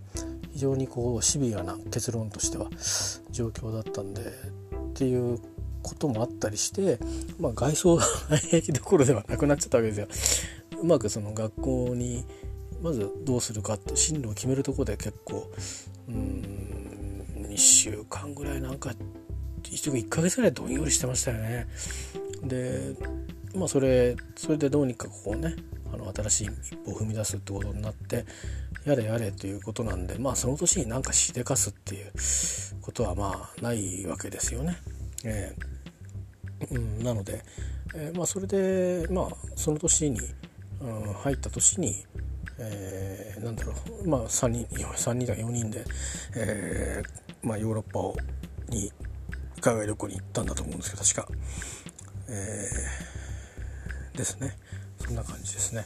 [0.57, 2.67] 非常にこうシビアな結論としては
[3.29, 4.25] 状況だったんでっ
[4.95, 5.37] ていう
[5.83, 6.97] こともあったりして、
[7.39, 8.03] まあ、外装ど
[8.83, 10.81] ころではなくなっちゃったわけですよ。
[10.81, 12.25] うまくその学校に
[12.81, 15.47] まずどうするかって進路を決めるとこで結構
[16.09, 18.95] うん1週間ぐらいなんか
[19.61, 21.67] 1ヶ月ぐらいどんよりしてましたよね。
[22.41, 22.95] で
[23.53, 25.55] まあそれそれでどうにかこうね
[25.93, 28.25] あの新しい一歩を踏み出すってことになって
[28.85, 32.11] やれやれということなんでまあその年になんかしでかすっていう
[32.81, 34.77] ことはまあないわけですよね。
[35.23, 37.43] えー、うん、なので、
[37.95, 40.19] えー、まあそれでまあその年に、
[40.81, 42.05] うん、入った年に
[42.59, 43.73] えー、なんだろ
[44.03, 45.85] うまあ3人3人だ4人で、
[46.35, 48.15] えー、まあ、ヨーロッパを
[48.69, 48.91] に
[49.61, 51.27] 海外旅行に行ったんだと思うんですけど確か、
[52.29, 54.55] えー、ですね。
[54.99, 55.85] そんな感じですね。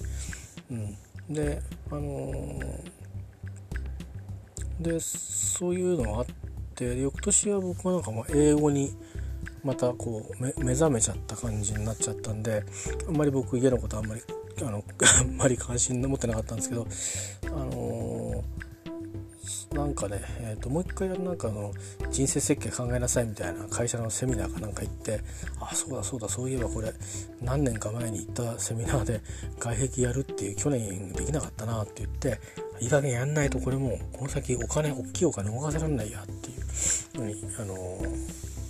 [0.72, 0.97] うん、
[1.34, 2.80] であのー、
[4.82, 6.26] でそういうのがあっ
[6.76, 8.95] て翌年は僕はなんかもう英語に
[9.64, 12.64] またこう目覚めちゃった感じになっちゃったんで
[13.07, 14.22] あんまり僕家のことあんまり
[14.62, 14.84] あの
[15.20, 16.88] あんまり関心持ってなかったんですけど
[17.47, 18.43] あのー、
[19.74, 21.74] なんかね、えーと、もう一回なんかあの
[22.12, 25.22] 人生設計考えなさいみたいな会社のセミナーかなんか行って
[25.60, 26.94] あそうだそうだそういえばこれ
[27.42, 29.22] 何年か前に行ったセミナーで
[29.60, 32.39] 外壁やるっていう去年できなかったなって言って
[32.80, 36.62] いい加減やんないとこれもうこの先お金大きいお金動かせられないやっていう
[37.16, 37.78] ふうに、あのー、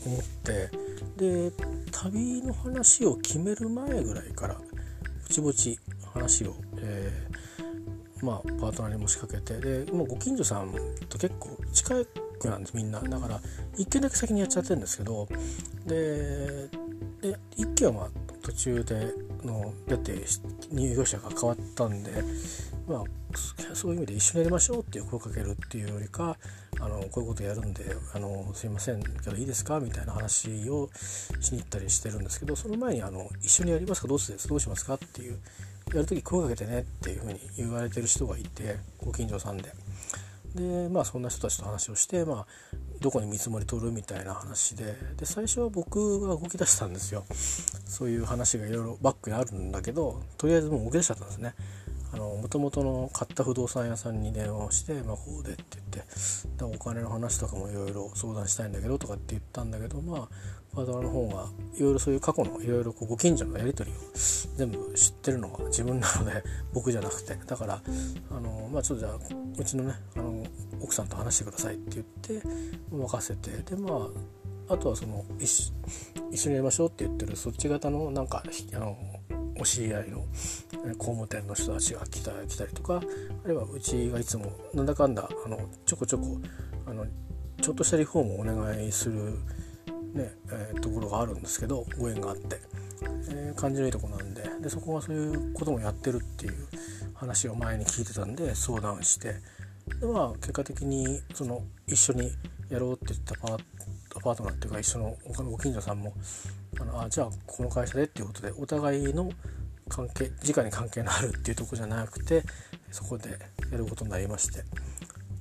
[0.05, 0.69] 思って
[1.17, 1.51] で
[1.91, 4.61] 旅の話を決める前ぐらいからぼ
[5.29, 5.79] ちぼち
[6.13, 7.50] 話を、えー、
[8.23, 10.71] まあパートナーにも仕掛けてでもうご近所さん
[11.09, 11.95] と結構近
[12.39, 12.99] くなんですみんな。
[12.99, 13.39] だから
[13.77, 15.27] 1軒だけ先にやっちゃってるんですけど
[15.85, 16.69] で
[17.21, 18.09] で1軒はまあ
[18.41, 19.13] 途中で
[19.43, 20.23] の出て
[20.71, 22.11] 入居者が変わったんで
[22.87, 26.37] まあそういう意味で一緒にやりましょうっていう声をかけるっていうよりか
[26.79, 30.89] あのこういうことやるんであのすいませんけどいいですかみたいな話を
[31.39, 35.39] しに行ったりしてるんですけどその前にあの一緒にやりますかどうすどうしますかっていう
[35.93, 39.71] やる時声かけてねっていうふうに言われてる人がいてご近所さんで。
[40.55, 42.45] でまあそんな人たちと話をして、まあ、
[42.99, 44.97] どこに見積もり取るみたいな話で。
[45.17, 47.23] で最初は僕が動き出したんですよ。
[47.85, 51.53] そういう話がいろいろバックにあるんだけどとりあえずもう動き出しちゃったんですね。
[52.13, 56.11] もともとの買った不動産屋さんに電話をして「まあ、こうで」って言って。
[56.63, 60.29] お金の話とかもいろいろ相談したいんだけどとかって言ったんだけどまあ
[60.73, 63.99] パートナーの方がいろいろそういう過去のいろいろご近所のやり取りを
[64.55, 66.43] 全部知ってるのが自分なので
[66.73, 67.37] 僕じゃなくて。
[67.45, 67.81] だから
[68.29, 69.19] あのまあちょっとじゃあ
[69.57, 70.43] うちのねあの
[70.81, 72.47] 奥さんと話してくださいって言って
[72.91, 73.51] 任せて。
[73.63, 74.09] でま
[74.69, 75.73] ああとはその一
[76.33, 78.41] 緒にやりましょうって言ってるそっち方のなんか
[78.73, 78.97] あの
[79.59, 80.19] お知り合いの
[80.97, 83.01] 工務店の人たちが来た来たりとか
[83.43, 86.39] あるいはうちがいつもなんだかんだあのちょこちょこ
[86.85, 87.05] あの
[87.61, 89.37] ちょっとしたリフォームをお願いする
[90.13, 92.59] ねえー、ところがあるんですけどご縁があって、
[93.29, 96.67] えー、感じのいいとこなんででそこがそういうこともやってるっていう
[97.13, 99.35] 話を前に聞いてたんで相談して
[99.99, 102.31] でまあ結果的にその一緒に
[102.69, 103.59] やろうって言ったパー
[104.21, 106.13] パートナーっていうか一緒の他のご近所さんも
[106.79, 109.31] あのあじゃあこの会社でっていうことでお互いの
[109.89, 112.43] 関係直に関係のあるっていうとこじゃなくて
[112.91, 113.29] そこで
[113.71, 114.63] やることになりまして。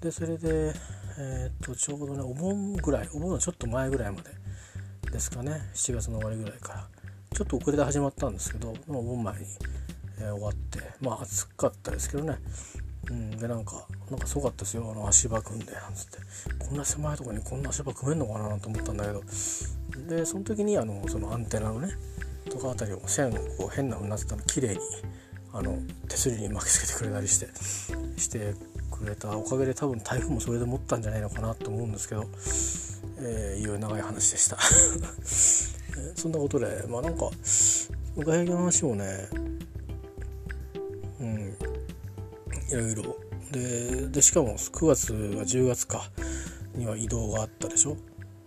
[0.01, 0.73] でそれで、
[1.19, 4.31] えー、っとちょうどねお盆ぐらいお盆のちょっと前ぐらいまで
[5.11, 5.63] ですかね。
[5.75, 6.89] 7月の終わりぐらいから。
[7.35, 9.47] ちょっと遅れて始まったんですけどお盆前に、
[10.19, 12.39] えー、終わってまあ暑かったですけどね。
[13.09, 14.91] うん、でなんかなんかすごかったですよ。
[14.91, 16.19] あの足場組んでなんつって。
[16.59, 19.23] こんな狭いとこにこんな足場組めんのかなと思ったんだけど。
[20.09, 21.89] でその時にあのそのアンテナのね
[22.51, 24.43] とかあたりを線をこう変なふうになってたの。
[24.43, 24.81] 綺麗に
[25.53, 27.49] あの手すりに巻きつけてくれたりして
[28.21, 28.55] して
[28.91, 32.27] くれたおかげで多分台風もそれで持ったんじゃないのかなと思うんですけど。
[33.21, 34.59] えー、いう長い話でした。
[36.17, 37.31] そんなことでまあなんか
[38.17, 39.29] 外壁の話もね
[41.21, 41.57] うん
[42.69, 43.17] いろいろ。
[43.51, 46.09] ででしかも9月は10月か
[46.75, 47.97] には移動があったでしょ、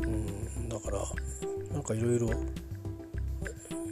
[0.04, 1.00] うん、だから
[1.74, 2.30] なんかいろいろ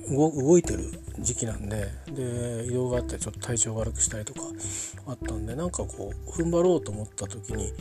[0.10, 4.42] 動いてる時期なんでで移動があってちょっと体調悪くしたりとか
[5.08, 7.74] あったんでなんかこう踏ん張ろうと思った時に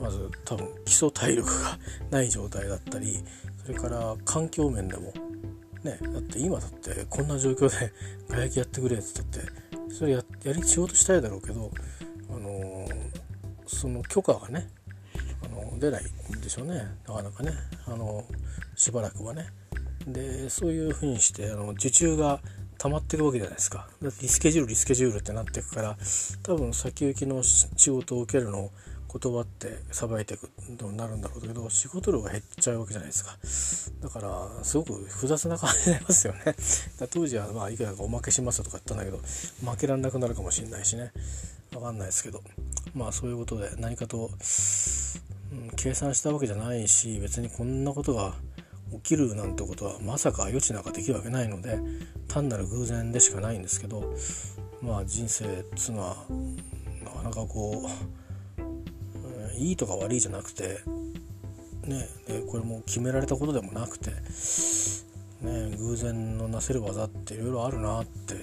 [0.00, 1.78] まず多分基礎体力が
[2.10, 3.18] ない状態だったり
[3.64, 5.12] それから環境面でも
[5.82, 7.92] ねだって今だってこんな状況で
[8.28, 9.66] 外役やってくれって言ったって
[9.96, 11.70] それややり仕事したいだろうけど、
[12.28, 12.86] あの、
[13.66, 14.68] その許可がね、
[15.42, 16.04] あの、出ない
[16.36, 16.84] んでしょうね。
[17.08, 17.52] なかなかね、
[17.86, 18.24] あの、
[18.74, 19.46] しばらくはね。
[20.06, 22.40] でそういうふうにしてあの受注が
[22.78, 23.88] 溜まっていくわけじゃないですか。
[24.00, 25.96] リスケジュールリスケジュールってなっていくから
[26.44, 28.70] 多分先行きの仕事を受けるのを
[29.18, 33.24] 断ってさばいていくとなるんだろうけど仕事量が減っちゃうわけじゃないです
[34.00, 34.06] か。
[34.06, 36.54] だからすごく複雑な感じになりますよね。
[37.10, 41.12] 当時はまあいくらかおまけしますとか言ったんだけど負けられなくなるかもしれないしね。
[41.72, 42.42] 分かんないですけど。
[42.94, 44.30] まあそういうことで何かと、
[45.52, 48.34] うん、計算したわけじゃないし別にこんなことが
[48.92, 51.78] 起きるなんてことはまさか余地なんかできるわけないので
[52.28, 54.14] 単なる偶然でしかないんですけど
[54.80, 56.16] まあ人生っつうのは
[57.04, 58.25] なかなかこう
[59.56, 60.80] いいとか悪いじゃなくて
[61.86, 64.10] ねでこれも決められたことでもなくて、
[65.40, 68.34] ね、偶然のなせる技っていろいろあるなって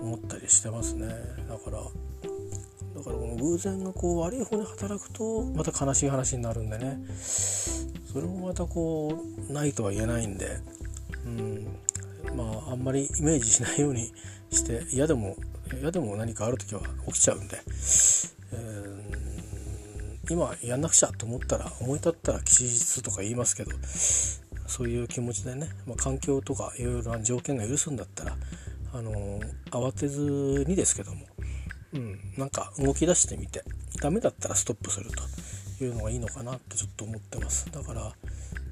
[0.00, 1.08] 思ったりしてますね。
[1.48, 6.98] だからだからこの偶然がこう悪い方に働くとまた悲しい話になるんでね。
[8.16, 10.58] それもまたこうないとは言えないんで、
[11.26, 11.66] うん、
[12.34, 14.10] まああんまりイメージしないように
[14.50, 15.36] して嫌でも
[15.80, 17.58] 嫌でも何かある時は起きちゃうんで、
[18.52, 18.95] えー
[20.28, 23.70] 今やんなくちゃと思ったら思い立ったら吉日とか言いますけど
[24.66, 28.36] そういう気持ちでね、まあ、環境とかいろいろな条件が許すんだったら
[28.92, 31.26] あの慌てずにですけども、
[31.94, 33.62] うん、なんか動き出してみて
[34.00, 35.22] ダメだったらストップすると。
[35.84, 37.70] いうのがいいのかなってちょっと思ってます。
[37.70, 38.02] だから、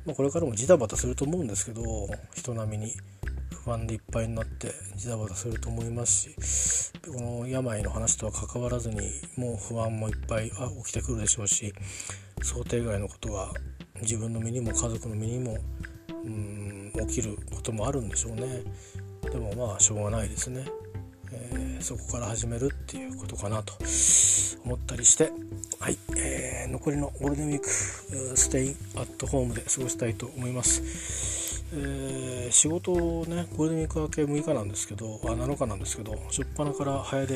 [0.06, 1.82] まあ、これからもジタバタすると思うんですけど
[2.34, 2.92] 人並みに
[3.64, 9.00] 不安でいっぱいになってジタバタすると思いますしこの病の話とは関わらずに
[9.36, 11.72] もう不安もいっぱい起きてくるでしょうし
[12.42, 13.50] 想定外のことが
[14.02, 15.56] 自分の身にも家族の身にも
[16.24, 18.62] うん起きることもあるんでしょうね。
[19.22, 20.64] でもまあしょうがないですね、
[21.52, 23.74] えー、そこから始めるっていうことかなと
[24.64, 25.32] 思ったりして
[25.80, 31.62] はい、えー、残りのゴールデンウィークステイアットホームで過ごしたいと思います。
[31.76, 37.34] えー、仕事をねゴールデンウィーク明け6日なんですけどあ7日なんですけど初っ端から早出、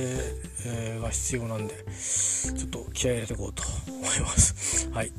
[0.67, 4.89] え、が必要なんでちょっと気合い入れていこうと思います。
[4.93, 5.13] はい。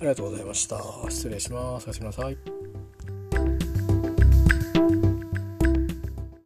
[0.00, 0.82] ありがとうございました。
[1.10, 1.84] 失礼します。
[1.84, 2.36] おやすみなさい。